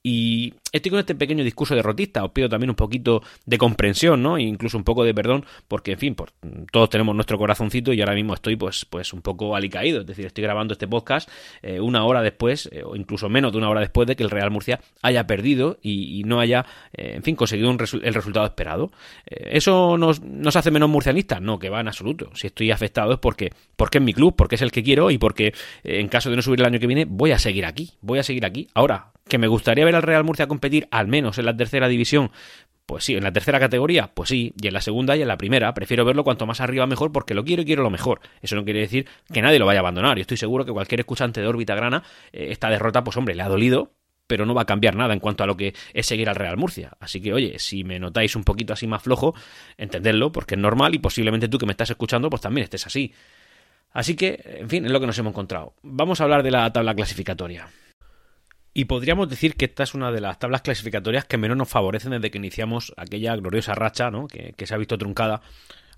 Y 0.07 0.53
estoy 0.71 0.91
con 0.91 1.01
este 1.01 1.15
pequeño 1.15 1.43
discurso 1.43 1.75
derrotista, 1.75 2.23
os 2.23 2.31
pido 2.31 2.47
también 2.47 2.69
un 2.69 2.77
poquito 2.77 3.23
de 3.47 3.57
comprensión, 3.57 4.23
¿no? 4.23 4.37
E 4.37 4.43
incluso 4.43 4.77
un 4.77 4.85
poco 4.85 5.03
de 5.03 5.15
perdón, 5.15 5.47
porque 5.67 5.93
en 5.93 5.99
fin, 5.99 6.17
todos 6.71 6.91
tenemos 6.91 7.15
nuestro 7.15 7.39
corazoncito 7.39 7.91
y 7.91 8.03
ahora 8.03 8.15
mismo 8.15 8.35
estoy 8.35 8.57
pues, 8.57 8.85
pues 8.85 9.15
un 9.15 9.23
poco 9.23 9.57
alicaído, 9.57 10.03
es 10.03 10.07
decir, 10.07 10.27
estoy 10.27 10.45
grabando 10.45 10.75
este 10.75 10.87
podcast 10.87 11.31
eh, 11.63 11.81
una 11.81 12.05
hora 12.05 12.21
después, 12.21 12.69
eh, 12.71 12.83
o 12.85 12.97
incluso 12.97 13.31
menos 13.31 13.53
de 13.53 13.57
una 13.57 13.71
hora 13.71 13.81
después 13.81 14.07
de 14.07 14.15
que 14.15 14.23
el 14.23 14.31
Real 14.31 14.51
Murcia 14.51 14.79
haya 15.01 15.27
perdido 15.27 15.79
y, 15.81 16.23
no 16.27 16.39
haya, 16.39 16.67
eh, 16.93 17.15
en 17.17 17.23
fin, 17.23 17.35
conseguido 17.35 17.71
el 17.71 18.15
resultado 18.15 18.45
esperado. 18.45 18.93
¿Eso 19.25 19.97
nos, 19.97 20.21
nos, 20.21 20.55
hace 20.55 20.71
menos 20.71 20.91
murcianistas? 20.91 21.41
No, 21.41 21.59
que 21.59 21.71
va 21.71 21.81
en 21.81 21.89
absoluto. 21.89 22.31
Si 22.35 22.49
estoy 22.49 22.71
afectado 22.71 23.15
es 23.15 23.19
porque, 23.21 23.55
porque 23.77 23.99
es 23.99 24.05
mi 24.05 24.13
club, 24.13 24.37
porque 24.37 24.57
es 24.57 24.63
el 24.63 24.71
que 24.71 24.83
quiero 24.83 25.11
y 25.11 25.17
porque 25.17 25.55
en 25.83 26.09
caso 26.09 26.29
de 26.29 26.37
no 26.37 26.43
subir 26.43 26.61
el 26.61 26.67
año 26.67 26.79
que 26.79 26.87
viene 26.87 27.07
voy 27.09 27.31
a 27.31 27.39
seguir 27.39 27.65
aquí, 27.65 27.93
voy 28.03 28.19
a 28.19 28.23
seguir 28.23 28.45
aquí. 28.45 28.69
Ahora, 28.75 29.14
que 29.29 29.39
me 29.39 29.47
gustaría 29.47 29.85
ver 29.85 29.95
al 29.95 30.03
Real 30.03 30.25
Murcia 30.25 30.47
competir 30.47 30.89
al 30.91 31.09
menos 31.09 31.39
en 31.39 31.47
la 31.47 31.57
tercera 31.57 31.89
división 31.89 32.31
Pues 32.87 33.05
sí, 33.05 33.15
en 33.15 33.25
la 33.25 33.33
tercera 33.33 33.59
categoría, 33.59 34.11
pues 34.13 34.29
sí, 34.29 34.53
y 34.61 34.69
en 34.69 34.75
la 34.75 34.83
segunda 34.83 35.17
y 35.17 35.23
en 35.23 35.29
la 35.29 35.39
primera. 35.39 35.73
Prefiero 35.73 36.05
verlo 36.05 36.23
cuanto 36.25 36.45
más 36.47 36.61
arriba 36.61 36.87
mejor 36.87 37.13
porque 37.13 37.33
lo 37.33 37.43
quiero 37.43 37.63
y 37.63 37.65
quiero 37.65 37.83
lo 37.83 37.91
mejor. 37.91 38.21
Eso 38.43 38.57
no 38.57 38.65
quiere 38.65 38.81
decir 38.81 39.07
que 39.33 39.41
nadie 39.41 39.59
lo 39.59 39.67
vaya 39.67 39.79
a 39.79 39.83
abandonar. 39.83 40.19
Y 40.19 40.21
estoy 40.21 40.37
seguro 40.37 40.67
que 40.67 40.73
cualquier 40.73 41.01
escuchante 41.01 41.41
de 41.41 41.47
órbita 41.47 41.75
grana, 41.75 42.03
eh, 42.33 42.49
esta 42.51 42.69
derrota, 42.69 43.03
pues 43.03 43.17
hombre, 43.17 43.35
le 43.35 43.43
ha 43.43 43.49
dolido, 43.49 43.93
pero 44.27 44.45
no 44.45 44.55
va 44.55 44.63
a 44.63 44.67
cambiar 44.67 44.97
nada 44.97 45.15
en 45.15 45.21
cuanto 45.21 45.45
a 45.45 45.47
lo 45.47 45.57
que 45.57 45.75
es 45.95 46.07
seguir 46.07 46.29
al 46.29 46.37
Real 46.37 46.59
Murcia. 46.59 46.93
Así 47.01 47.23
que, 47.23 47.33
oye, 47.33 47.59
si 47.59 47.85
me 47.85 47.99
notáis 47.99 48.37
un 48.37 48.45
poquito 48.45 48.75
así 48.75 48.87
más 48.87 49.03
flojo, 49.03 49.35
entendedlo, 49.79 50.33
porque 50.33 50.55
es 50.55 50.61
normal 50.61 50.95
y 50.95 50.99
posiblemente 50.99 51.49
tú 51.49 51.57
que 51.59 51.67
me 51.67 51.73
estás 51.73 51.91
escuchando, 51.91 52.29
pues 52.29 52.43
también 52.43 52.65
estés 52.65 52.87
así. 52.87 53.15
Así 53.93 54.17
que, 54.17 54.43
en 54.61 54.69
fin, 54.69 54.85
es 54.85 54.93
lo 54.93 55.01
que 55.01 55.07
nos 55.07 55.19
hemos 55.19 55.31
encontrado. 55.31 55.75
Vamos 55.83 56.21
a 56.21 56.25
hablar 56.25 56.43
de 56.43 56.51
la 56.51 56.71
tabla 56.73 56.95
clasificatoria. 56.95 57.69
Y 58.77 58.87
podríamos 58.87 59.29
decir 59.29 59.55
que 59.55 59.67
esta 59.67 59.85
es 59.85 59.95
una 59.95 60.11
de 60.11 60.21
las 60.21 60.41
tablas 60.41 60.63
clasificatorias 60.63 61.25
que 61.25 61.39
menos 61.39 61.57
nos 61.57 61.69
favorecen 61.69 62.11
desde 62.11 62.33
que 62.33 62.39
iniciamos 62.39 62.93
aquella 62.97 63.37
gloriosa 63.37 63.77
racha, 63.77 64.11
¿no? 64.11 64.27
que, 64.27 64.53
se 64.67 64.75
ha 64.75 64.79
visto 64.79 64.99
truncada 64.99 65.43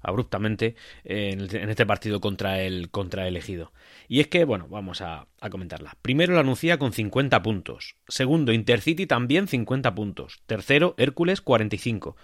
abruptamente 0.02 0.76
en, 1.02 1.40
este 1.70 1.86
partido 1.86 2.20
contra 2.20 2.60
el, 2.60 2.90
contra 2.90 3.22
el 3.22 3.28
elegido. 3.28 3.72
Y 4.08 4.20
es 4.20 4.28
que, 4.28 4.44
bueno, 4.44 4.68
vamos 4.68 5.00
a, 5.00 5.26
a, 5.40 5.48
comentarla. 5.48 5.96
Primero 6.02 6.34
la 6.34 6.40
anuncia 6.40 6.78
con 6.78 6.92
50 6.92 7.42
puntos. 7.42 7.96
Segundo, 8.08 8.52
Intercity 8.52 9.06
también 9.06 9.48
50 9.48 9.94
puntos. 9.94 10.42
Tercero, 10.46 10.94
Hércules 10.98 11.40
45. 11.40 12.14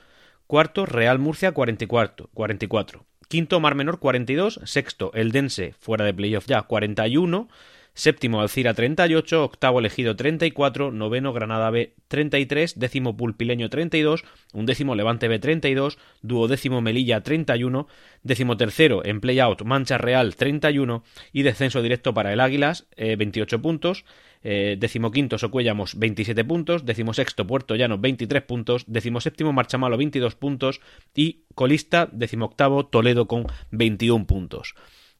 Cuarto, 0.46 0.84
Real 0.84 1.18
Murcia 1.18 1.52
44. 1.52 2.28
44. 2.34 3.06
Quinto, 3.26 3.58
Mar 3.58 3.74
Menor 3.74 3.98
42. 4.00 4.60
Sexto, 4.64 5.12
Eldense 5.14 5.72
fuera 5.80 6.04
de 6.04 6.12
playoff 6.12 6.46
ya 6.46 6.60
41 6.60 7.48
séptimo 7.94 8.40
Alcira 8.40 8.74
38, 8.74 9.44
octavo 9.44 9.78
Elegido 9.78 10.16
34, 10.16 10.90
noveno 10.92 11.32
Granada 11.32 11.70
B 11.70 11.94
33, 12.08 12.78
décimo 12.78 13.16
Pulpileño 13.16 13.68
32, 13.68 14.24
undécimo 14.52 14.94
Levante 14.94 15.28
B 15.28 15.38
32, 15.38 15.98
duodécimo 16.22 16.80
Melilla 16.80 17.22
31, 17.22 17.86
décimo 18.22 18.56
tercero 18.56 19.04
en 19.04 19.20
playout 19.20 19.62
Mancha 19.62 19.98
Real 19.98 20.34
31 20.36 21.04
y 21.32 21.42
descenso 21.42 21.82
directo 21.82 22.14
para 22.14 22.32
el 22.32 22.40
Águilas 22.40 22.86
28 22.96 23.56
eh, 23.56 23.58
puntos, 23.58 24.04
eh, 24.44 24.76
decimoquinto 24.78 25.38
Socuellamos 25.38 25.98
27 25.98 26.44
puntos, 26.44 26.84
decimosexto 26.84 27.46
Puerto 27.46 27.76
Llano 27.76 27.98
23 27.98 28.42
puntos, 28.42 28.84
decimoséptimo 28.88 29.52
Marchamalo 29.52 29.96
22 29.96 30.34
puntos. 30.34 30.80
Y 31.14 31.44
colista 31.54 32.08
decimoctavo 32.10 32.86
Toledo 32.86 33.28
con 33.28 33.46
21 33.70 34.26
puntos. 34.26 34.74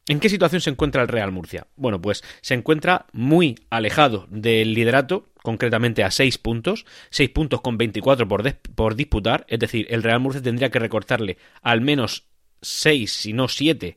¿En 0.07 0.19
qué 0.19 0.27
situación 0.27 0.59
se 0.59 0.69
encuentra 0.69 1.01
el 1.01 1.07
Real 1.07 1.31
Murcia? 1.31 1.67
Bueno, 1.77 2.01
pues 2.01 2.23
se 2.41 2.55
encuentra 2.55 3.05
muy 3.13 3.55
alejado 3.69 4.27
del 4.29 4.73
liderato, 4.73 5.29
concretamente 5.41 6.03
a 6.03 6.11
6 6.11 6.39
puntos, 6.39 6.85
6 7.11 7.29
puntos 7.29 7.61
con 7.61 7.77
24 7.77 8.27
por, 8.27 8.43
por 8.75 8.95
disputar, 8.95 9.45
es 9.47 9.59
decir, 9.59 9.87
el 9.89 10.03
Real 10.03 10.19
Murcia 10.19 10.41
tendría 10.41 10.69
que 10.71 10.79
recortarle 10.79 11.37
al 11.61 11.79
menos 11.79 12.27
6, 12.63 13.11
si 13.11 13.33
no 13.33 13.47
7, 13.47 13.95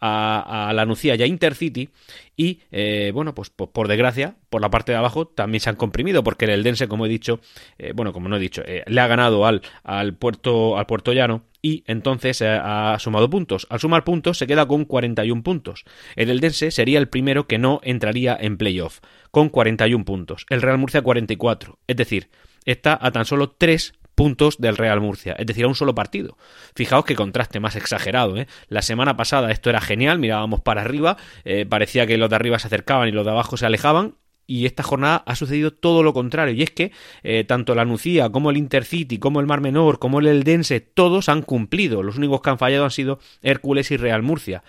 a, 0.00 0.72
la 0.74 0.86
Nucía 0.86 1.14
y 1.16 1.22
a 1.22 1.26
Intercity. 1.26 1.88
Y 2.36 2.60
eh, 2.70 3.10
bueno, 3.12 3.34
pues, 3.34 3.50
por 3.50 3.88
desgracia, 3.88 4.36
por 4.48 4.60
la 4.60 4.70
parte 4.70 4.92
de 4.92 4.98
abajo 4.98 5.26
también 5.26 5.60
se 5.60 5.70
han 5.70 5.76
comprimido, 5.76 6.22
porque 6.22 6.44
el 6.44 6.52
Eldense, 6.52 6.86
como 6.86 7.06
he 7.06 7.08
dicho, 7.08 7.40
eh, 7.78 7.92
bueno, 7.94 8.12
como 8.12 8.28
no 8.28 8.36
he 8.36 8.40
dicho, 8.40 8.62
eh, 8.64 8.84
le 8.86 9.00
ha 9.00 9.06
ganado 9.08 9.44
al, 9.44 9.62
al, 9.82 10.14
puerto, 10.14 10.78
al 10.78 10.86
Puerto 10.86 11.12
Llano 11.12 11.42
y 11.60 11.82
entonces 11.88 12.40
ha 12.42 12.96
sumado 13.00 13.28
puntos. 13.28 13.66
Al 13.70 13.80
sumar 13.80 14.04
puntos 14.04 14.38
se 14.38 14.46
queda 14.46 14.68
con 14.68 14.84
41 14.84 15.42
puntos. 15.42 15.84
El 16.14 16.30
Eldense 16.30 16.70
sería 16.70 17.00
el 17.00 17.08
primero 17.08 17.48
que 17.48 17.58
no 17.58 17.80
entraría 17.82 18.38
en 18.40 18.56
playoff, 18.56 19.00
con 19.32 19.48
41 19.48 20.04
puntos. 20.04 20.46
El 20.50 20.62
Real 20.62 20.78
Murcia 20.78 21.02
44. 21.02 21.80
Es 21.88 21.96
decir, 21.96 22.28
está 22.64 22.96
a 23.00 23.10
tan 23.10 23.24
solo 23.24 23.50
3 23.50 23.94
puntos 24.18 24.58
del 24.58 24.76
Real 24.76 25.00
Murcia, 25.00 25.36
es 25.38 25.46
decir, 25.46 25.64
a 25.64 25.68
un 25.68 25.76
solo 25.76 25.94
partido. 25.94 26.36
Fijaos 26.74 27.04
qué 27.04 27.14
contraste 27.14 27.60
más 27.60 27.76
exagerado. 27.76 28.36
¿eh? 28.36 28.48
La 28.68 28.82
semana 28.82 29.16
pasada 29.16 29.52
esto 29.52 29.70
era 29.70 29.80
genial, 29.80 30.18
mirábamos 30.18 30.60
para 30.60 30.80
arriba, 30.80 31.16
eh, 31.44 31.66
parecía 31.66 32.04
que 32.04 32.18
los 32.18 32.28
de 32.28 32.34
arriba 32.34 32.58
se 32.58 32.66
acercaban 32.66 33.08
y 33.08 33.12
los 33.12 33.24
de 33.24 33.30
abajo 33.30 33.56
se 33.56 33.66
alejaban, 33.66 34.16
y 34.44 34.66
esta 34.66 34.82
jornada 34.82 35.22
ha 35.24 35.36
sucedido 35.36 35.72
todo 35.72 36.02
lo 36.02 36.14
contrario. 36.14 36.52
Y 36.52 36.64
es 36.64 36.72
que 36.72 36.90
eh, 37.22 37.44
tanto 37.44 37.76
la 37.76 37.84
Nucía 37.84 38.28
como 38.30 38.50
el 38.50 38.56
Intercity, 38.56 39.18
como 39.18 39.38
el 39.38 39.46
Mar 39.46 39.60
Menor, 39.60 40.00
como 40.00 40.18
el 40.18 40.26
Eldense, 40.26 40.80
todos 40.80 41.28
han 41.28 41.42
cumplido. 41.42 42.02
Los 42.02 42.16
únicos 42.16 42.40
que 42.40 42.50
han 42.50 42.58
fallado 42.58 42.82
han 42.82 42.90
sido 42.90 43.20
Hércules 43.42 43.92
y 43.92 43.98
Real 43.98 44.22
Murcia. 44.22 44.64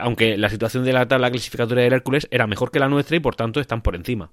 aunque 0.00 0.36
la 0.36 0.50
situación 0.50 0.84
de 0.84 0.92
la 0.92 1.08
tabla 1.08 1.30
clasificatoria 1.30 1.84
del 1.84 1.94
Hércules 1.94 2.28
era 2.30 2.46
mejor 2.46 2.70
que 2.70 2.78
la 2.78 2.90
nuestra 2.90 3.16
y 3.16 3.20
por 3.20 3.36
tanto 3.36 3.58
están 3.58 3.80
por 3.80 3.96
encima. 3.96 4.32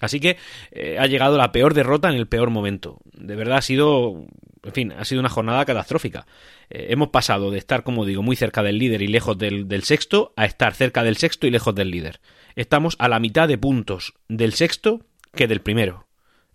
Así 0.00 0.20
que 0.20 0.36
eh, 0.72 0.98
ha 0.98 1.06
llegado 1.06 1.38
la 1.38 1.52
peor 1.52 1.74
derrota 1.74 2.08
en 2.08 2.16
el 2.16 2.26
peor 2.26 2.50
momento. 2.50 2.98
De 3.12 3.34
verdad 3.34 3.58
ha 3.58 3.62
sido, 3.62 4.26
en 4.62 4.72
fin, 4.72 4.92
ha 4.92 5.04
sido 5.04 5.20
una 5.20 5.28
jornada 5.28 5.64
catastrófica. 5.64 6.26
Eh, 6.68 6.88
hemos 6.90 7.08
pasado 7.08 7.50
de 7.50 7.58
estar, 7.58 7.82
como 7.82 8.04
digo, 8.04 8.22
muy 8.22 8.36
cerca 8.36 8.62
del 8.62 8.78
líder 8.78 9.02
y 9.02 9.08
lejos 9.08 9.38
del, 9.38 9.68
del, 9.68 9.84
sexto 9.84 10.32
a 10.36 10.44
estar 10.44 10.74
cerca 10.74 11.02
del 11.02 11.16
sexto 11.16 11.46
y 11.46 11.50
lejos 11.50 11.74
del 11.74 11.90
líder. 11.90 12.20
Estamos 12.56 12.96
a 12.98 13.08
la 13.08 13.20
mitad 13.20 13.48
de 13.48 13.58
puntos 13.58 14.14
del 14.28 14.52
sexto 14.52 15.00
que 15.34 15.46
del 15.46 15.60
primero. 15.60 16.05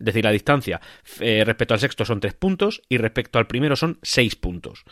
Es 0.01 0.05
decir, 0.05 0.23
la 0.23 0.31
distancia 0.31 0.81
eh, 1.19 1.43
respecto 1.45 1.75
al 1.75 1.79
sexto 1.79 2.05
son 2.05 2.19
tres 2.19 2.33
puntos 2.33 2.81
y 2.89 2.97
respecto 2.97 3.37
al 3.37 3.45
primero 3.45 3.75
son 3.75 3.99
seis 4.01 4.35
puntos. 4.35 4.83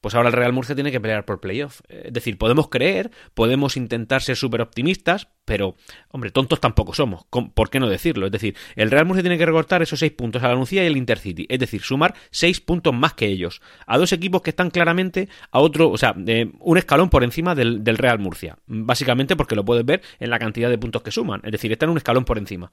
Pues 0.00 0.14
ahora 0.14 0.28
el 0.28 0.34
Real 0.34 0.52
Murcia 0.52 0.74
tiene 0.74 0.92
que 0.92 1.00
pelear 1.00 1.24
por 1.24 1.40
playoff. 1.40 1.80
Es 1.88 2.12
decir, 2.12 2.36
podemos 2.36 2.68
creer, 2.68 3.10
podemos 3.34 3.76
intentar 3.76 4.22
ser 4.22 4.36
súper 4.36 4.60
optimistas, 4.60 5.28
pero, 5.46 5.76
hombre, 6.10 6.30
tontos 6.30 6.60
tampoco 6.60 6.92
somos. 6.92 7.24
¿Por 7.54 7.70
qué 7.70 7.80
no 7.80 7.88
decirlo? 7.88 8.26
Es 8.26 8.32
decir, 8.32 8.54
el 8.76 8.90
Real 8.90 9.06
Murcia 9.06 9.22
tiene 9.22 9.38
que 9.38 9.46
recortar 9.46 9.80
esos 9.80 9.98
seis 9.98 10.12
puntos 10.12 10.42
a 10.42 10.48
la 10.48 10.54
Nucía 10.54 10.84
y 10.84 10.86
el 10.86 10.98
Intercity. 10.98 11.46
Es 11.48 11.58
decir, 11.58 11.80
sumar 11.80 12.14
seis 12.30 12.60
puntos 12.60 12.94
más 12.94 13.14
que 13.14 13.26
ellos. 13.26 13.62
A 13.86 13.96
dos 13.96 14.12
equipos 14.12 14.42
que 14.42 14.50
están 14.50 14.70
claramente 14.70 15.30
a 15.50 15.60
otro, 15.60 15.88
o 15.88 15.96
sea, 15.96 16.14
un 16.14 16.78
escalón 16.78 17.08
por 17.08 17.24
encima 17.24 17.54
del, 17.54 17.82
del 17.82 17.96
Real 17.96 18.18
Murcia. 18.18 18.58
Básicamente 18.66 19.36
porque 19.36 19.56
lo 19.56 19.64
puedes 19.64 19.86
ver 19.86 20.02
en 20.20 20.28
la 20.28 20.38
cantidad 20.38 20.68
de 20.68 20.76
puntos 20.76 21.02
que 21.02 21.10
suman. 21.10 21.40
Es 21.44 21.52
decir, 21.52 21.72
están 21.72 21.88
un 21.88 21.96
escalón 21.96 22.26
por 22.26 22.36
encima. 22.36 22.70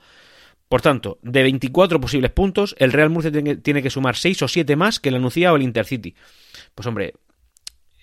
Por 0.69 0.81
tanto, 0.81 1.19
de 1.21 1.43
24 1.43 2.01
posibles 2.01 2.31
puntos, 2.31 2.75
el 2.79 2.91
Real 2.91 3.09
Murcia 3.09 3.31
tiene 3.31 3.83
que, 3.83 3.89
sumar 3.89 4.15
6 4.15 4.41
o 4.41 4.47
7 4.47 4.75
más 4.75 4.99
que 4.99 5.09
el 5.09 5.15
Anuncia 5.15 5.53
o 5.53 5.55
el 5.55 5.61
Intercity. 5.61 6.15
Pues 6.73 6.87
hombre, 6.87 7.13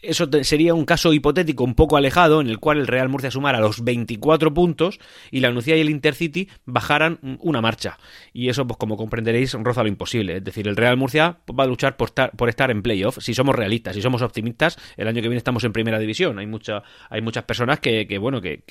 eso 0.03 0.29
sería 0.43 0.75
un 0.75 0.85
caso 0.85 1.13
hipotético 1.13 1.63
un 1.63 1.75
poco 1.75 1.97
alejado 1.97 2.41
en 2.41 2.49
el 2.49 2.59
cual 2.59 2.79
el 2.79 2.89
Real 2.89 3.09
Murcia 3.09 3.31
sumara 3.31 3.61
los 3.61 3.85
24 3.85 4.53
puntos 4.53 4.99
y 5.31 5.41
la 5.41 5.53
Nucía 5.53 5.77
y 5.77 5.81
el 5.81 5.91
Intercity 5.91 6.49
bajaran 6.65 7.19
una 7.41 7.61
marcha. 7.61 7.99
Y 8.33 8.49
eso, 8.49 8.67
pues 8.67 8.79
como 8.79 8.97
comprenderéis, 8.97 9.55
roza 9.55 9.83
lo 9.83 9.89
imposible. 9.89 10.39
Es 10.39 10.45
decir, 10.45 10.67
el 10.67 10.77
Real 10.77 10.97
Murcia 10.97 11.39
va 11.59 11.65
a 11.65 11.67
luchar 11.69 11.97
por 11.97 12.09
estar, 12.09 12.33
por 12.33 12.49
estar 12.49 12.71
en 12.73 12.83
playoff. 12.83 13.19
Si 13.21 13.33
somos 13.33 13.55
realistas, 13.55 13.95
si 13.95 14.03
somos 14.03 14.23
optimistas, 14.23 14.77
el 14.97 15.07
año 15.07 15.23
que 15.23 15.29
viene 15.29 15.37
estamos 15.37 15.63
en 15.65 15.73
primera 15.73 16.01
división. 16.01 16.39
Hay, 16.41 16.47
mucha, 16.47 16.83
hay 17.09 17.23
muchas 17.23 17.45
personas 17.45 17.79
que, 17.79 18.19
bueno, 18.19 18.41
que, 18.41 18.63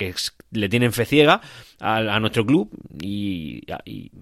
le 0.50 0.68
tienen 0.68 0.92
fe 0.92 1.06
ciega 1.06 1.40
a, 1.82 2.20
nuestro 2.20 2.46
club 2.46 2.70
y, 3.00 3.62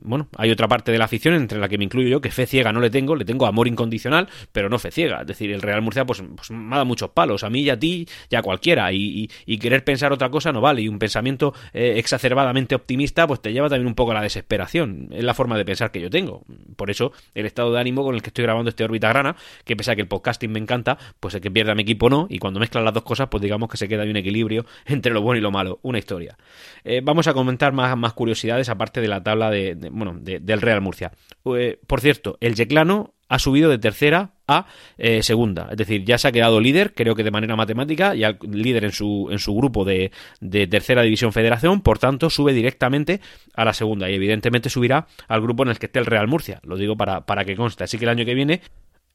bueno, 0.03 0.29
hay 0.37 0.51
otra 0.51 0.67
parte 0.67 0.91
de 0.91 0.99
la 0.99 1.05
afición 1.05 1.35
entre 1.35 1.59
la 1.59 1.69
que 1.69 1.77
me 1.77 1.85
incluyo 1.85 2.09
yo, 2.09 2.21
que 2.21 2.31
fe 2.31 2.47
ciega 2.47 2.73
no 2.73 2.81
le 2.81 2.91
tengo, 2.91 3.15
le 3.15 3.25
tengo 3.25 3.47
amor 3.47 3.69
incondicional, 3.69 4.29
pero 4.53 4.69
no 4.69 4.79
fe 4.79 4.91
ciega. 4.91 5.21
Es 5.21 5.27
decir, 5.27 5.51
el 5.51 5.61
Real 5.61 5.83
Murcia 5.83 6.07
pues, 6.07 6.23
pues 6.35 6.51
me 6.51 6.69
ha 6.69 6.77
dado 6.77 6.87
mucho 6.87 7.13
palos, 7.13 7.45
a 7.45 7.51
mí 7.51 7.61
y 7.63 7.71
a 7.71 7.79
ti 7.79 8.09
y 8.31 8.35
a 8.35 8.43
cualquiera, 8.43 8.93
y, 8.93 9.29
querer 9.61 9.85
pensar 9.85 10.11
otra 10.11 10.31
cosa 10.31 10.53
no 10.53 10.63
vale, 10.63 10.81
y 10.81 10.89
un 10.89 10.99
pensamiento 10.99 11.53
eh, 11.75 11.95
exacerbadamente 11.97 12.75
optimista 12.75 13.27
pues 13.27 13.43
te 13.43 13.53
lleva 13.53 13.69
también 13.69 13.89
un 13.89 13.95
poco 13.95 14.13
a 14.13 14.15
la 14.15 14.23
desesperación, 14.23 15.09
es 15.11 15.23
la 15.23 15.35
forma 15.35 15.59
de 15.59 15.67
pensar 15.67 15.91
que 15.91 16.01
yo 16.01 16.09
tengo, 16.09 16.45
por 16.77 16.91
eso 16.91 17.13
el 17.35 17.45
estado 17.45 17.71
de 17.75 17.79
ánimo 17.79 18.03
con 18.03 18.15
el 18.15 18.23
que 18.23 18.29
estoy 18.29 18.45
grabando 18.45 18.71
este 18.71 18.85
órbita 18.85 19.11
grana, 19.11 19.37
que 19.67 19.77
pese 19.77 19.91
a 19.91 19.97
que 19.97 20.01
el 20.01 20.09
podcasting 20.09 20.51
me 20.51 20.59
encanta, 20.59 20.97
pues 21.21 21.35
el 21.35 21.43
que 21.43 21.51
pierda 21.51 21.75
mi 21.75 21.83
equipo 21.83 22.09
no, 22.09 22.27
y 22.31 22.39
cuando 22.39 22.59
mezclan 22.59 22.87
las 22.87 22.95
dos 22.95 23.03
cosas 23.03 23.29
pues 23.29 23.43
digamos 23.43 23.69
que 23.69 23.77
se 23.77 23.87
queda 23.87 24.05
un 24.05 24.17
equilibrio 24.17 24.65
entre 24.87 25.13
lo 25.13 25.21
bueno 25.21 25.39
y 25.39 25.43
lo 25.43 25.51
malo, 25.51 25.79
una 25.83 25.99
historia. 25.99 26.39
Eh, 26.85 27.03
vamos 27.05 27.27
a 27.27 27.35
más, 27.73 28.13
curiosidades 28.13 28.69
aparte 28.69 29.01
de 29.01 29.09
la 29.09 29.23
tabla 29.23 29.51
de, 29.51 29.75
bueno, 29.91 30.17
del 30.21 30.61
Real 30.61 30.81
Murcia. 30.81 31.13
Eh, 31.57 31.79
por 31.87 32.01
cierto, 32.01 32.37
el 32.41 32.55
Yeclano 32.55 33.15
ha 33.29 33.39
subido 33.39 33.71
de 33.71 33.79
tercera 33.79 34.33
a 34.49 34.67
eh, 34.99 35.23
segunda. 35.23 35.69
Es 35.71 35.77
decir, 35.77 36.05
ya 36.05 36.19
se 36.19 36.27
ha 36.29 36.33
quedado 36.33 36.61
líder, 36.61 36.95
creo 36.95 37.15
que 37.15 37.23
de 37.23 37.31
manera 37.31 37.55
matemática, 37.55 38.15
ya 38.15 38.37
líder 38.43 38.85
en 38.85 38.93
su, 38.93 39.29
en 39.31 39.39
su 39.39 39.55
grupo 39.55 39.85
de, 39.85 40.11
de, 40.41 40.67
tercera 40.67 41.03
división 41.03 41.33
federación, 41.33 41.81
por 41.81 41.99
tanto 41.99 42.29
sube 42.29 42.53
directamente 42.53 43.21
a 43.55 43.65
la 43.65 43.73
segunda 43.73 44.11
y 44.11 44.15
evidentemente 44.15 44.69
subirá 44.69 45.07
al 45.29 45.41
grupo 45.41 45.63
en 45.63 45.69
el 45.69 45.79
que 45.79 45.87
esté 45.87 46.01
el 46.01 46.07
Real 46.07 46.27
Murcia. 46.27 46.61
Lo 46.65 46.77
digo 46.77 46.97
para, 46.97 47.25
para 47.25 47.45
que 47.45 47.55
conste. 47.55 47.85
Así 47.85 47.99
que 47.99 48.05
el 48.05 48.11
año 48.11 48.25
que 48.25 48.35
viene 48.35 48.61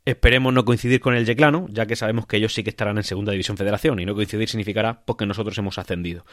Esperemos 0.06 0.54
no 0.54 0.66
coincidir 0.66 1.00
con 1.00 1.16
el 1.16 1.26
Yeclano, 1.26 1.66
ya 1.72 1.88
que 1.88 1.96
sabemos 1.96 2.28
que 2.28 2.38
ellos 2.38 2.54
sí 2.54 2.64
que 2.64 2.70
estarán 2.70 2.98
en 2.98 3.04
Segunda 3.04 3.32
División 3.32 3.58
Federación, 3.58 4.00
y 4.00 4.06
no 4.06 4.14
coincidir 4.14 4.48
significará 4.48 5.04
porque 5.04 5.26
nosotros 5.26 5.58
hemos 5.58 5.80
ascendido. 5.80 6.26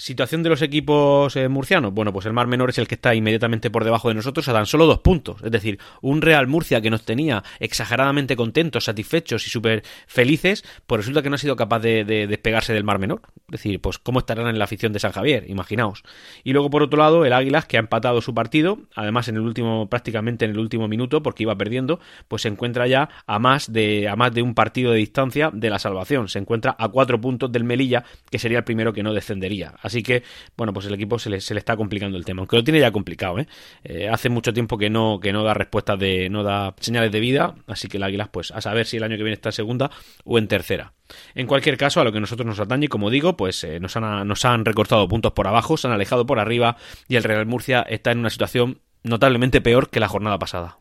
Situación 0.00 0.42
de 0.42 0.48
los 0.48 0.62
equipos 0.62 1.36
eh, 1.36 1.46
murcianos. 1.50 1.92
Bueno, 1.92 2.10
pues 2.10 2.24
el 2.24 2.32
Mar 2.32 2.46
Menor 2.46 2.70
es 2.70 2.78
el 2.78 2.88
que 2.88 2.94
está 2.94 3.14
inmediatamente 3.14 3.68
por 3.68 3.84
debajo 3.84 4.08
de 4.08 4.14
nosotros 4.14 4.48
a 4.48 4.54
tan 4.54 4.64
solo 4.64 4.86
dos 4.86 5.00
puntos. 5.00 5.42
Es 5.44 5.50
decir, 5.50 5.78
un 6.00 6.22
Real 6.22 6.46
Murcia 6.46 6.80
que 6.80 6.88
nos 6.88 7.04
tenía 7.04 7.44
exageradamente 7.58 8.34
contentos, 8.34 8.84
satisfechos 8.84 9.46
y 9.46 9.50
súper 9.50 9.82
felices, 10.06 10.64
pues 10.86 11.00
resulta 11.00 11.20
que 11.20 11.28
no 11.28 11.34
ha 11.34 11.38
sido 11.38 11.54
capaz 11.54 11.80
de, 11.80 12.06
despegarse 12.06 12.72
del 12.72 12.82
Mar 12.82 12.98
Menor. 12.98 13.20
Es 13.48 13.60
decir, 13.60 13.78
pues 13.82 13.98
cómo 13.98 14.20
estarán 14.20 14.46
en 14.46 14.58
la 14.58 14.64
afición 14.64 14.94
de 14.94 15.00
San 15.00 15.12
Javier, 15.12 15.44
imaginaos. 15.50 16.02
Y 16.44 16.54
luego 16.54 16.70
por 16.70 16.82
otro 16.82 16.98
lado, 16.98 17.26
el 17.26 17.34
Águilas 17.34 17.66
que 17.66 17.76
ha 17.76 17.80
empatado 17.80 18.22
su 18.22 18.32
partido, 18.32 18.78
además 18.94 19.28
en 19.28 19.36
el 19.36 19.42
último, 19.42 19.90
prácticamente 19.90 20.46
en 20.46 20.52
el 20.52 20.60
último 20.60 20.88
minuto, 20.88 21.22
porque 21.22 21.42
iba 21.42 21.54
perdiendo, 21.56 22.00
pues 22.26 22.40
se 22.40 22.48
encuentra 22.48 22.86
ya 22.86 23.10
a 23.26 23.38
más 23.38 23.70
de, 23.70 24.08
a 24.08 24.16
más 24.16 24.32
de 24.32 24.40
un 24.40 24.54
partido 24.54 24.92
de 24.92 24.96
distancia 24.96 25.50
de 25.52 25.68
la 25.68 25.78
salvación. 25.78 26.30
Se 26.30 26.38
encuentra 26.38 26.74
a 26.78 26.88
cuatro 26.88 27.20
puntos 27.20 27.52
del 27.52 27.64
Melilla, 27.64 28.04
que 28.30 28.38
sería 28.38 28.56
el 28.56 28.64
primero 28.64 28.94
que 28.94 29.02
no 29.02 29.12
descendería. 29.12 29.74
Así 29.90 30.04
que, 30.04 30.22
bueno, 30.56 30.72
pues 30.72 30.86
el 30.86 30.94
equipo 30.94 31.18
se 31.18 31.30
le, 31.30 31.38
está 31.38 31.76
complicando 31.76 32.16
el 32.16 32.24
tema, 32.24 32.40
aunque 32.40 32.56
lo 32.56 32.62
tiene 32.62 32.78
ya 32.78 32.92
complicado, 32.92 33.40
¿eh? 33.40 33.48
¿eh? 33.82 34.08
Hace 34.08 34.28
mucho 34.28 34.52
tiempo 34.52 34.78
que 34.78 34.88
no, 34.88 35.18
que 35.20 35.32
no 35.32 35.42
da 35.42 35.52
respuestas 35.52 35.98
de, 35.98 36.30
no 36.30 36.44
da 36.44 36.74
señales 36.78 37.10
de 37.10 37.18
vida, 37.18 37.56
así 37.66 37.88
que 37.88 37.96
el 37.96 38.04
Águilas, 38.04 38.28
pues 38.28 38.52
a 38.52 38.60
saber 38.60 38.86
si 38.86 38.98
el 38.98 39.02
año 39.02 39.16
que 39.16 39.24
viene 39.24 39.34
está 39.34 39.48
en 39.48 39.54
segunda 39.54 39.90
o 40.24 40.38
en 40.38 40.46
tercera. 40.46 40.92
En 41.34 41.48
cualquier 41.48 41.76
caso, 41.76 42.00
a 42.00 42.04
lo 42.04 42.12
que 42.12 42.20
nosotros 42.20 42.46
nos 42.46 42.60
atañe, 42.60 42.86
como 42.86 43.10
digo, 43.10 43.36
pues 43.36 43.64
eh, 43.64 43.80
nos, 43.80 43.96
han, 43.96 44.28
nos 44.28 44.44
han 44.44 44.64
recortado 44.64 45.08
puntos 45.08 45.32
por 45.32 45.48
abajo, 45.48 45.76
se 45.76 45.88
han 45.88 45.92
alejado 45.92 46.24
por 46.24 46.38
arriba 46.38 46.76
y 47.08 47.16
el 47.16 47.24
Real 47.24 47.46
Murcia 47.46 47.82
está 47.82 48.12
en 48.12 48.20
una 48.20 48.30
situación 48.30 48.78
notablemente 49.02 49.60
peor 49.60 49.90
que 49.90 49.98
la 49.98 50.08
jornada 50.08 50.38
pasada. 50.38 50.78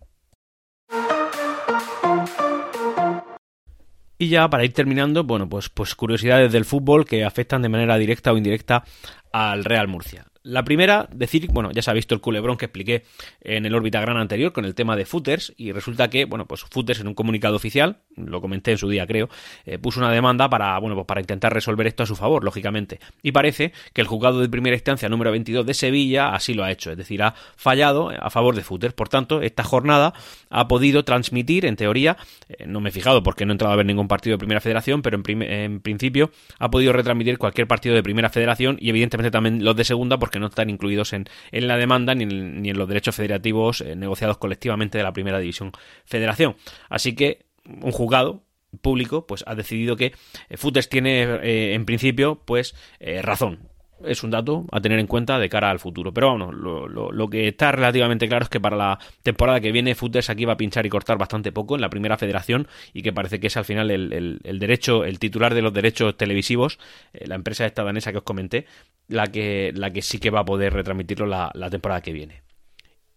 Y 4.21 4.27
ya 4.27 4.49
para 4.49 4.65
ir 4.65 4.73
terminando, 4.73 5.23
bueno, 5.23 5.47
pues, 5.47 5.69
pues 5.69 5.95
curiosidades 5.95 6.51
del 6.51 6.65
fútbol 6.65 7.05
que 7.05 7.23
afectan 7.23 7.61
de 7.61 7.69
manera 7.69 7.97
directa 7.97 8.33
o 8.33 8.37
indirecta 8.37 8.83
al 9.31 9.63
Real 9.63 9.87
Murcia. 9.87 10.28
La 10.43 10.63
primera, 10.63 11.09
decir, 11.11 11.47
bueno, 11.51 11.71
ya 11.71 11.81
se 11.81 11.91
ha 11.91 11.93
visto 11.93 12.15
el 12.15 12.21
culebrón 12.21 12.55
que 12.55 12.65
expliqué 12.65 13.03
en 13.41 13.65
el 13.65 13.75
órbita 13.75 13.99
gran 13.99 14.15
anterior 14.15 14.53
con 14.53 14.63
el 14.63 14.73
tema 14.73 14.95
de 14.95 15.05
footers 15.05 15.53
y 15.57 15.73
resulta 15.73 16.09
que, 16.09 16.23
bueno, 16.23 16.47
pues 16.47 16.61
footers 16.61 17.01
en 17.01 17.07
un 17.07 17.13
comunicado 17.13 17.57
oficial, 17.57 17.97
lo 18.15 18.39
comenté 18.39 18.71
en 18.71 18.77
su 18.77 18.87
día 18.87 19.05
creo, 19.05 19.27
eh, 19.65 19.77
puso 19.77 19.99
una 19.99 20.11
demanda 20.11 20.49
para, 20.49 20.77
bueno, 20.79 20.95
pues 20.95 21.07
para 21.07 21.19
intentar 21.19 21.53
resolver 21.53 21.87
esto 21.87 22.03
a 22.03 22.05
su 22.05 22.15
favor, 22.15 22.45
lógicamente. 22.45 22.99
Y 23.21 23.33
parece 23.33 23.73
que 23.91 23.99
el 23.99 24.07
juzgado 24.07 24.39
de 24.39 24.47
primera 24.47 24.75
instancia 24.75 25.09
número 25.09 25.31
22 25.31 25.65
de 25.65 25.73
Sevilla 25.73 26.29
así 26.33 26.53
lo 26.53 26.63
ha 26.63 26.71
hecho, 26.71 26.91
es 26.91 26.97
decir, 26.97 27.21
ha 27.21 27.35
fallado 27.57 28.09
a 28.09 28.29
favor 28.29 28.55
de 28.55 28.63
footers. 28.63 28.93
Por 28.93 29.09
tanto, 29.09 29.41
esta 29.41 29.63
jornada 29.65 30.13
ha 30.49 30.69
podido 30.69 31.03
transmitir, 31.03 31.65
en 31.65 31.75
teoría, 31.75 32.15
eh, 32.47 32.65
no 32.65 32.79
me 32.79 32.89
he 32.89 32.91
fijado 32.93 33.23
porque 33.23 33.45
no 33.45 33.51
he 33.51 33.55
entrado 33.55 33.73
a 33.73 33.75
ver 33.77 33.85
ningún 33.85 34.07
partido 34.07 34.35
de 34.35 34.37
primera 34.37 34.61
federación, 34.61 35.01
pero 35.01 35.17
en, 35.17 35.41
en 35.41 35.81
principio 35.81 36.31
ha 36.59 36.71
podido 36.71 36.93
retransmitir 36.93 37.37
cualquier 37.37 37.67
partido 37.67 37.93
de 37.93 38.03
primera 38.03 38.29
federación 38.29 38.77
y 38.79 38.89
evidentemente 38.89 39.31
también 39.31 39.65
los 39.65 39.75
de 39.75 39.83
segunda 39.83 40.17
no 40.37 40.47
están 40.47 40.69
incluidos 40.69 41.13
en, 41.13 41.25
en 41.51 41.67
la 41.67 41.77
demanda 41.77 42.13
ni 42.13 42.25
en, 42.25 42.61
ni 42.61 42.69
en, 42.69 42.77
los 42.77 42.87
derechos 42.87 43.15
federativos 43.15 43.81
eh, 43.81 43.95
negociados 43.95 44.37
colectivamente 44.37 44.97
de 44.97 45.03
la 45.03 45.13
primera 45.13 45.39
división 45.39 45.71
federación. 46.05 46.57
Así 46.89 47.15
que 47.15 47.45
un 47.65 47.91
juzgado 47.91 48.43
público 48.81 49.25
pues 49.25 49.43
ha 49.47 49.55
decidido 49.55 49.95
que 49.95 50.13
eh, 50.49 50.57
Footers 50.57 50.89
tiene 50.89 51.23
eh, 51.23 51.73
en 51.73 51.85
principio 51.85 52.43
pues 52.45 52.75
razón 53.23 53.69
es 54.03 54.23
un 54.23 54.31
dato 54.31 54.65
a 54.71 54.81
tener 54.81 54.99
en 54.99 55.07
cuenta 55.07 55.39
de 55.39 55.49
cara 55.49 55.69
al 55.69 55.79
futuro. 55.79 56.13
Pero 56.13 56.31
bueno, 56.31 56.51
lo, 56.51 57.29
que 57.29 57.47
está 57.47 57.71
relativamente 57.71 58.27
claro 58.27 58.43
es 58.43 58.49
que 58.49 58.59
para 58.59 58.77
la 58.77 58.99
temporada 59.23 59.59
que 59.59 59.71
viene, 59.71 59.95
Footers 59.95 60.29
aquí 60.29 60.45
va 60.45 60.53
a 60.53 60.57
pinchar 60.57 60.85
y 60.85 60.89
cortar 60.89 61.17
bastante 61.17 61.51
poco 61.51 61.75
en 61.75 61.81
la 61.81 61.89
primera 61.89 62.17
federación 62.17 62.67
y 62.93 63.01
que 63.01 63.13
parece 63.13 63.39
que 63.39 63.47
es 63.47 63.57
al 63.57 63.65
final 63.65 63.91
el, 63.91 64.59
derecho, 64.59 65.03
el 65.05 65.19
titular 65.19 65.53
de 65.53 65.61
los 65.61 65.73
derechos 65.73 66.17
televisivos, 66.17 66.79
eh, 67.13 67.27
la 67.27 67.35
empresa 67.35 67.65
esta 67.65 67.83
danesa 67.83 68.11
que 68.11 68.19
os 68.19 68.23
comenté, 68.23 68.65
la 69.07 69.27
que, 69.27 69.71
la 69.75 69.91
que 69.91 70.01
sí 70.01 70.19
que 70.19 70.29
va 70.29 70.41
a 70.41 70.45
poder 70.45 70.73
retransmitirlo 70.73 71.25
la 71.25 71.69
temporada 71.69 72.01
que 72.01 72.13
viene. 72.13 72.48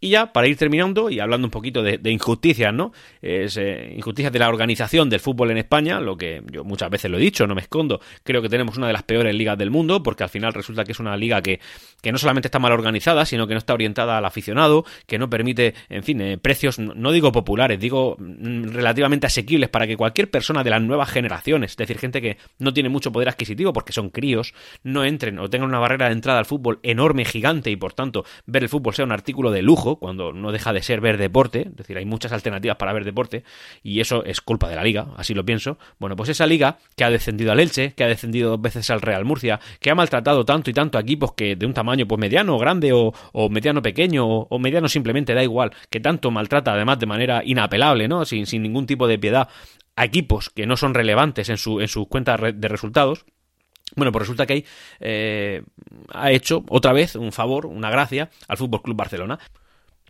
Y 0.05 0.09
ya, 0.09 0.33
para 0.33 0.49
ir 0.49 0.57
terminando 0.57 1.11
y 1.11 1.21
hablando 1.21 1.47
un 1.47 1.53
poquito 1.53 1.81
de, 1.81 2.11
injusticias, 2.11 2.75
¿no? 2.75 2.93
Eh, 3.23 3.95
injusticias 3.97 4.33
de 4.33 4.39
la 4.41 4.49
organización 4.49 5.09
del 5.09 5.21
fútbol 5.21 5.53
en 5.53 5.59
España, 5.59 6.01
lo 6.01 6.17
que 6.17 6.43
yo 6.51 6.65
muchas 6.65 6.91
veces 6.91 7.09
lo 7.09 7.19
he 7.19 7.21
dicho, 7.21 7.47
no 7.47 7.55
me 7.55 7.61
escondo. 7.61 8.01
Creo 8.25 8.43
que 8.43 8.49
tenemos 8.49 8.77
una 8.77 8.89
de 8.89 8.95
las 8.95 9.05
peores 9.05 9.33
ligas 9.33 9.57
del 9.57 9.71
mundo, 9.71 10.03
porque 10.03 10.25
al 10.25 10.29
final 10.29 10.55
resulta 10.55 10.83
que 10.83 10.91
es 10.91 10.99
una 10.99 11.17
liga 11.17 11.41
que, 11.41 11.61
que 12.01 12.11
no 12.11 12.19
solamente 12.19 12.49
está 12.49 12.59
mal 12.59 12.73
organizada, 12.73 13.25
sino 13.25 13.47
que 13.47 13.55
no 13.55 13.59
está 13.59 13.75
orientada 13.75 14.19
al 14.19 14.25
aficionado, 14.25 14.85
que 15.07 15.21
no 15.21 15.31
permite, 15.31 15.75
en 15.89 16.03
fin, 16.03 16.21
eh, 16.21 16.37
precios, 16.37 16.81
no 16.81 17.13
digo 17.13 17.31
populares, 17.31 17.79
digo 17.79 18.17
mm, 18.19 18.73
relativamente 18.73 19.29
asequibles 19.29 19.69
para 19.69 19.87
que 19.87 19.97
cualquier 19.97 20.33
persona 20.33 20.65
de 20.65 20.71
las 20.71 20.83
nuevas 20.83 21.11
generaciones, 21.11 21.71
es 21.71 21.77
decir, 21.77 21.99
gente 21.99 22.21
que 22.21 22.39
no 22.59 22.75
tiene 22.75 22.89
mucho 22.89 23.13
poder 23.13 23.29
adquisitivo 23.29 23.73
porque 23.73 23.93
son 23.93 24.11
críos, 24.11 24.53
no 24.83 25.05
entren 25.05 25.39
o 25.39 25.49
tengan 25.49 25.69
una 25.69 25.79
barrera 25.79 26.07
de 26.07 26.15
entrada 26.15 26.41
al 26.41 26.45
fútbol 26.45 26.81
enorme, 26.83 27.25
gigante 27.25 27.71
y 27.71 27.77
por 27.77 27.93
tanto 27.93 28.25
ver 28.47 28.65
el 28.65 28.69
fútbol 28.69 28.95
sea 28.95 29.05
un 29.05 29.13
artículo 29.13 29.53
de 29.53 29.63
lujo 29.63 29.92
cuando 29.97 30.33
no 30.33 30.53
deja 30.53 30.73
de 30.73 30.83
ser 30.83 31.01
ver 31.01 31.19
deporte, 31.19 31.69
es 31.69 31.77
decir, 31.77 31.97
hay 31.97 32.05
muchas 32.05 32.33
alternativas 32.33 32.77
para 32.77 32.93
ver 32.93 33.05
deporte, 33.05 33.45
y 33.83 34.01
eso 34.01 34.25
es 34.25 34.41
culpa 34.41 34.69
de 34.69 34.77
la 34.77 34.85
liga, 34.85 35.09
así 35.17 35.35
lo 35.35 35.45
pienso. 35.45 35.79
Bueno, 35.99 36.17
pues 36.17 36.29
esa 36.29 36.47
liga 36.47 36.79
que 36.97 37.05
ha 37.05 37.11
descendido 37.11 37.53
al 37.53 37.61
Elche, 37.61 37.93
que 37.95 38.05
ha 38.05 38.09
descendido 38.09 38.51
dos 38.51 38.61
veces 38.61 38.91
al 38.91 39.01
Real 39.01 39.25
Murcia, 39.25 39.61
que 39.81 39.91
ha 39.91 39.95
maltratado 39.95 40.45
tanto 40.45 40.71
y 40.71 40.73
tanto 40.73 40.99
a 40.99 41.01
equipos 41.01 41.33
que 41.35 41.57
de 41.57 41.67
un 41.67 41.75
tamaño 41.75 42.07
pues 42.07 42.19
mediano, 42.19 42.59
grande 42.59 42.93
o, 42.93 43.13
mediano 43.51 43.83
pequeño 43.83 44.27
o, 44.27 44.59
mediano 44.59 44.89
simplemente 44.89 45.35
da 45.35 45.43
igual, 45.43 45.73
que 45.91 46.01
tanto 46.01 46.31
maltrata 46.31 46.73
además 46.73 46.99
de 46.99 47.07
manera 47.07 47.43
inapelable, 47.45 48.09
¿no? 48.09 48.25
Sin, 48.25 48.47
ningún 48.63 48.87
tipo 48.87 49.09
de 49.09 49.19
piedad 49.19 49.49
a 49.97 50.05
equipos 50.05 50.51
que 50.51 50.67
no 50.67 50.77
son 50.77 50.95
relevantes 50.95 51.49
en, 51.49 51.57
su, 51.57 51.81
en 51.81 51.89
sus 51.89 52.07
cuentas 52.07 52.41
de 52.55 52.69
resultados, 52.69 53.25
bueno, 53.95 54.13
pues 54.13 54.23
resulta 54.23 54.47
que 54.47 54.53
hay, 54.55 54.65
eh, 55.01 55.63
ha 56.13 56.31
hecho 56.31 56.65
otra 56.69 56.93
vez 56.93 57.15
un 57.15 57.33
favor, 57.33 57.67
una 57.67 57.91
gracia 57.91 58.31
al 58.49 58.57
Fútbol 58.57 58.83
Club 58.83 58.97
Barcelona. 58.97 59.39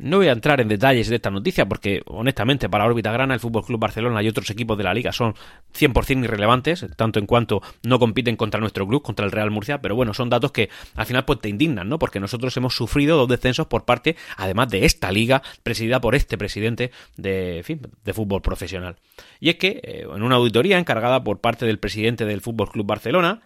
No 0.02 0.16
voy 0.16 0.26
a 0.26 0.32
entrar 0.32 0.60
en 0.60 0.66
detalles 0.66 1.08
de 1.08 1.16
esta 1.16 1.30
noticia 1.30 1.66
porque, 1.66 2.02
honestamente, 2.06 2.68
para 2.68 2.84
órbita 2.84 3.12
grana, 3.12 3.34
el 3.34 3.40
Fútbol 3.40 3.64
Club 3.64 3.78
Barcelona 3.78 4.20
y 4.20 4.28
otros 4.28 4.50
equipos 4.50 4.76
de 4.76 4.82
la 4.82 4.92
liga 4.92 5.12
son 5.12 5.34
100% 5.78 6.24
irrelevantes, 6.24 6.84
tanto 6.96 7.20
en 7.20 7.26
cuanto 7.26 7.62
no 7.84 8.00
compiten 8.00 8.34
contra 8.34 8.58
nuestro 8.58 8.84
club, 8.86 9.00
contra 9.02 9.24
el 9.24 9.30
Real 9.30 9.52
Murcia, 9.52 9.80
pero 9.80 9.94
bueno, 9.94 10.12
son 10.12 10.28
datos 10.28 10.50
que 10.50 10.70
al 10.96 11.06
final 11.06 11.24
pues 11.24 11.38
te 11.38 11.48
indignan, 11.48 11.88
¿no? 11.88 12.00
Porque 12.00 12.18
nosotros 12.18 12.56
hemos 12.56 12.74
sufrido 12.74 13.16
dos 13.16 13.28
descensos 13.28 13.68
por 13.68 13.84
parte, 13.84 14.16
además 14.36 14.70
de 14.70 14.84
esta 14.84 15.12
liga, 15.12 15.40
presidida 15.62 16.00
por 16.00 16.16
este 16.16 16.36
presidente 16.36 16.90
de, 17.16 17.64
de 18.04 18.12
fútbol 18.12 18.42
profesional. 18.42 18.96
Y 19.38 19.50
es 19.50 19.56
que, 19.56 19.80
eh, 19.84 20.06
en 20.12 20.22
una 20.24 20.34
auditoría 20.34 20.78
encargada 20.78 21.22
por 21.22 21.40
parte 21.40 21.64
del 21.64 21.78
presidente 21.78 22.24
del 22.24 22.40
Fútbol 22.40 22.70
Club 22.70 22.86
Barcelona, 22.86 23.42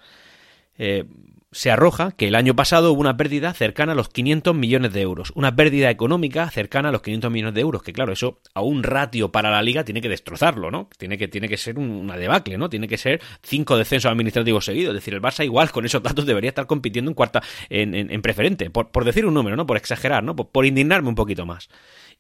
eh, 0.79 1.05
se 1.53 1.71
arroja 1.71 2.13
que 2.13 2.29
el 2.29 2.35
año 2.35 2.57
pasado 2.57 2.93
hubo 2.93 3.01
una 3.01 3.17
pérdida 3.17 3.53
cercana 3.55 3.93
a 3.93 3.95
los 3.95 4.09
500 4.09 4.55
millones 4.55 4.93
de 4.93 5.01
euros. 5.01 5.33
Una 5.35 5.55
pérdida 5.55 5.91
económica 5.91 6.51
cercana 6.51 6.89
a 6.89 6.93
los 6.93 7.03
500 7.03 7.31
millones 7.31 7.55
de 7.55 7.61
euros. 7.61 7.83
Que 7.83 7.93
claro, 7.93 8.13
eso 8.13 8.41
a 8.55 8.61
un 8.63 8.83
ratio 8.83 9.31
para 9.33 9.51
la 9.51 9.63
liga 9.63 9.85
tiene 9.85 10.01
que 10.01 10.09
destrozarlo, 10.09 10.71
¿no? 10.71 10.89
Tiene 10.99 11.17
que, 11.17 11.29
tiene 11.29 11.49
que 11.49 11.57
ser 11.57 11.79
una 11.79 12.17
debacle, 12.17 12.59
¿no? 12.59 12.69
Tiene 12.69 12.89
que 12.89 12.99
ser 12.99 13.21
cinco 13.43 13.77
descensos 13.77 14.11
administrativos 14.11 14.65
seguidos. 14.65 14.95
Es 14.95 15.03
decir, 15.03 15.15
el 15.15 15.23
Barça 15.23 15.45
igual 15.45 15.71
con 15.71 15.87
esos 15.87 16.03
datos 16.03 16.27
debería 16.27 16.51
estar 16.51 16.67
compitiendo 16.67 17.11
en 17.11 17.15
cuarta, 17.15 17.43
en, 17.71 17.95
en, 17.95 18.23
preferente. 18.23 18.69
Por, 18.71 18.91
por, 18.91 19.05
decir 19.05 19.25
un 19.25 19.35
número, 19.35 19.57
¿no? 19.57 19.67
Por 19.67 19.77
exagerar, 19.77 20.25
¿no? 20.25 20.35
por 20.37 20.67
indignarme 20.67 21.09
un 21.09 21.15
poquito 21.15 21.47
más. 21.47 21.69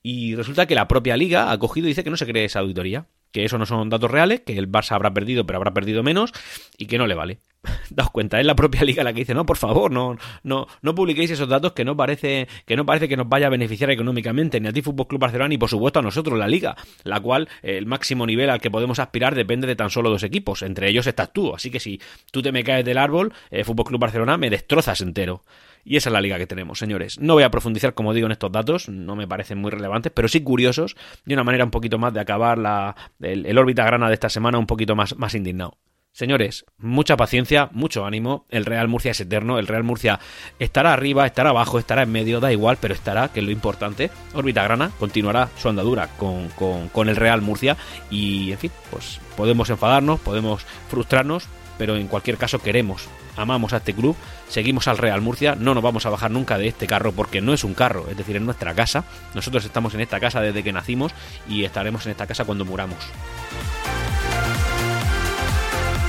Y 0.02 0.36
resulta 0.36 0.66
que 0.66 0.74
la 0.74 0.88
propia 0.88 1.16
liga 1.16 1.50
ha 1.50 1.58
cogido 1.58 1.86
y 1.86 1.90
dice 1.90 2.04
que 2.04 2.10
no 2.10 2.16
se 2.16 2.26
cree 2.26 2.44
esa 2.44 2.60
auditoría 2.60 3.06
que 3.32 3.44
eso 3.44 3.58
no 3.58 3.66
son 3.66 3.88
datos 3.88 4.10
reales, 4.10 4.40
que 4.40 4.56
el 4.56 4.70
Barça 4.70 4.92
habrá 4.92 5.12
perdido, 5.12 5.46
pero 5.46 5.58
habrá 5.58 5.72
perdido 5.72 6.02
menos 6.02 6.32
y 6.78 6.86
que 6.86 6.98
no 6.98 7.06
le 7.06 7.14
vale. 7.14 7.40
Daos 7.90 8.10
cuenta, 8.10 8.40
es 8.40 8.46
la 8.46 8.54
propia 8.54 8.82
liga 8.82 9.04
la 9.04 9.12
que 9.12 9.20
dice, 9.20 9.34
no, 9.34 9.46
por 9.46 9.56
favor, 9.56 9.90
no, 9.90 10.16
no, 10.42 10.66
no 10.82 10.94
publiquéis 10.94 11.30
esos 11.30 11.48
datos 11.48 11.72
que 11.72 11.84
no 11.84 11.96
parece, 11.96 12.48
que 12.64 12.76
no 12.76 12.86
parece 12.86 13.08
que 13.08 13.16
nos 13.16 13.28
vaya 13.28 13.46
a 13.46 13.50
beneficiar 13.50 13.90
económicamente, 13.90 14.60
ni 14.60 14.68
a 14.68 14.72
ti 14.72 14.82
Fútbol 14.82 15.06
Club 15.06 15.20
Barcelona, 15.20 15.48
ni 15.48 15.58
por 15.58 15.68
supuesto 15.68 15.98
a 15.98 16.02
nosotros, 16.02 16.38
la 16.38 16.48
liga, 16.48 16.76
la 17.04 17.20
cual 17.20 17.48
el 17.62 17.86
máximo 17.86 18.26
nivel 18.26 18.50
al 18.50 18.60
que 18.60 18.70
podemos 18.70 18.98
aspirar 18.98 19.34
depende 19.34 19.66
de 19.66 19.76
tan 19.76 19.90
solo 19.90 20.10
dos 20.10 20.22
equipos, 20.22 20.62
entre 20.62 20.88
ellos 20.88 21.06
estás 21.06 21.32
tú, 21.32 21.54
así 21.54 21.70
que 21.70 21.80
si 21.80 22.00
tú 22.30 22.42
te 22.42 22.52
me 22.52 22.64
caes 22.64 22.84
del 22.84 22.98
árbol, 22.98 23.32
eh, 23.50 23.64
Fútbol 23.64 23.86
Club 23.86 24.00
Barcelona 24.00 24.36
me 24.36 24.50
destrozas 24.50 25.00
entero. 25.00 25.42
Y 25.88 25.96
esa 25.96 26.08
es 26.08 26.12
la 26.12 26.20
liga 26.20 26.36
que 26.36 26.48
tenemos, 26.48 26.80
señores. 26.80 27.20
No 27.20 27.34
voy 27.34 27.44
a 27.44 27.50
profundizar, 27.52 27.94
como 27.94 28.12
digo, 28.12 28.26
en 28.26 28.32
estos 28.32 28.50
datos, 28.50 28.88
no 28.88 29.14
me 29.14 29.28
parecen 29.28 29.58
muy 29.58 29.70
relevantes, 29.70 30.10
pero 30.12 30.26
sí 30.26 30.42
curiosos, 30.42 30.96
de 31.24 31.34
una 31.34 31.44
manera 31.44 31.64
un 31.64 31.70
poquito 31.70 31.96
más 31.96 32.12
de 32.12 32.18
acabar 32.18 32.58
la, 32.58 32.96
el, 33.20 33.56
órbita 33.56 33.84
grana 33.84 34.08
de 34.08 34.14
esta 34.14 34.28
semana 34.28 34.58
un 34.58 34.66
poquito 34.66 34.96
más, 34.96 35.16
más 35.16 35.36
indignado. 35.36 35.78
Señores, 36.10 36.64
mucha 36.76 37.16
paciencia, 37.16 37.68
mucho 37.70 38.04
ánimo. 38.04 38.46
El 38.48 38.64
Real 38.64 38.88
Murcia 38.88 39.12
es 39.12 39.20
eterno. 39.20 39.60
El 39.60 39.68
Real 39.68 39.84
Murcia 39.84 40.18
estará 40.58 40.92
arriba, 40.92 41.24
estará 41.24 41.50
abajo, 41.50 41.78
estará 41.78 42.02
en 42.02 42.10
medio, 42.10 42.40
da 42.40 42.50
igual, 42.50 42.78
pero 42.80 42.92
estará, 42.92 43.28
que 43.28 43.38
es 43.38 43.46
lo 43.46 43.52
importante. 43.52 44.10
Órbita 44.34 44.64
Grana 44.64 44.90
continuará 44.98 45.50
su 45.56 45.68
andadura 45.68 46.08
con, 46.16 46.48
con, 46.48 46.88
con 46.88 47.08
el 47.08 47.14
Real 47.14 47.42
Murcia. 47.42 47.76
Y, 48.10 48.50
en 48.50 48.58
fin, 48.58 48.72
pues 48.90 49.20
podemos 49.36 49.70
enfadarnos, 49.70 50.18
podemos 50.18 50.64
frustrarnos, 50.88 51.48
pero 51.78 51.96
en 51.96 52.08
cualquier 52.08 52.38
caso 52.38 52.58
queremos, 52.58 53.08
amamos 53.36 53.72
a 53.72 53.78
este 53.78 53.94
club, 53.94 54.16
seguimos 54.48 54.88
al 54.88 54.98
Real 54.98 55.20
Murcia, 55.20 55.54
no 55.54 55.74
nos 55.74 55.82
vamos 55.82 56.06
a 56.06 56.10
bajar 56.10 56.30
nunca 56.30 56.58
de 56.58 56.68
este 56.68 56.86
carro 56.86 57.12
porque 57.12 57.40
no 57.40 57.52
es 57.52 57.64
un 57.64 57.74
carro, 57.74 58.06
es 58.10 58.16
decir, 58.16 58.36
es 58.36 58.42
nuestra 58.42 58.74
casa. 58.74 59.04
Nosotros 59.34 59.64
estamos 59.64 59.94
en 59.94 60.00
esta 60.00 60.20
casa 60.20 60.40
desde 60.40 60.62
que 60.62 60.72
nacimos 60.72 61.12
y 61.48 61.64
estaremos 61.64 62.04
en 62.06 62.12
esta 62.12 62.26
casa 62.26 62.44
cuando 62.44 62.64
muramos. 62.64 62.98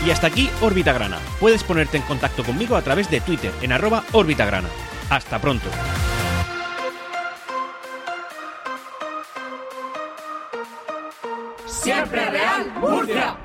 Y 0.05 0.11
hasta 0.11 0.27
aquí 0.27 0.49
Órbita 0.61 0.93
Grana. 0.93 1.19
Puedes 1.39 1.63
ponerte 1.63 1.97
en 1.97 2.03
contacto 2.03 2.43
conmigo 2.43 2.77
a 2.77 2.81
través 2.81 3.09
de 3.09 3.19
Twitter 3.19 3.51
en 3.61 3.73
arroba 3.73 4.03
Grana. 4.13 4.69
Hasta 5.09 5.39
pronto. 5.39 5.67
Siempre 11.65 12.25
Real 12.29 12.71
Murcia. 12.79 13.37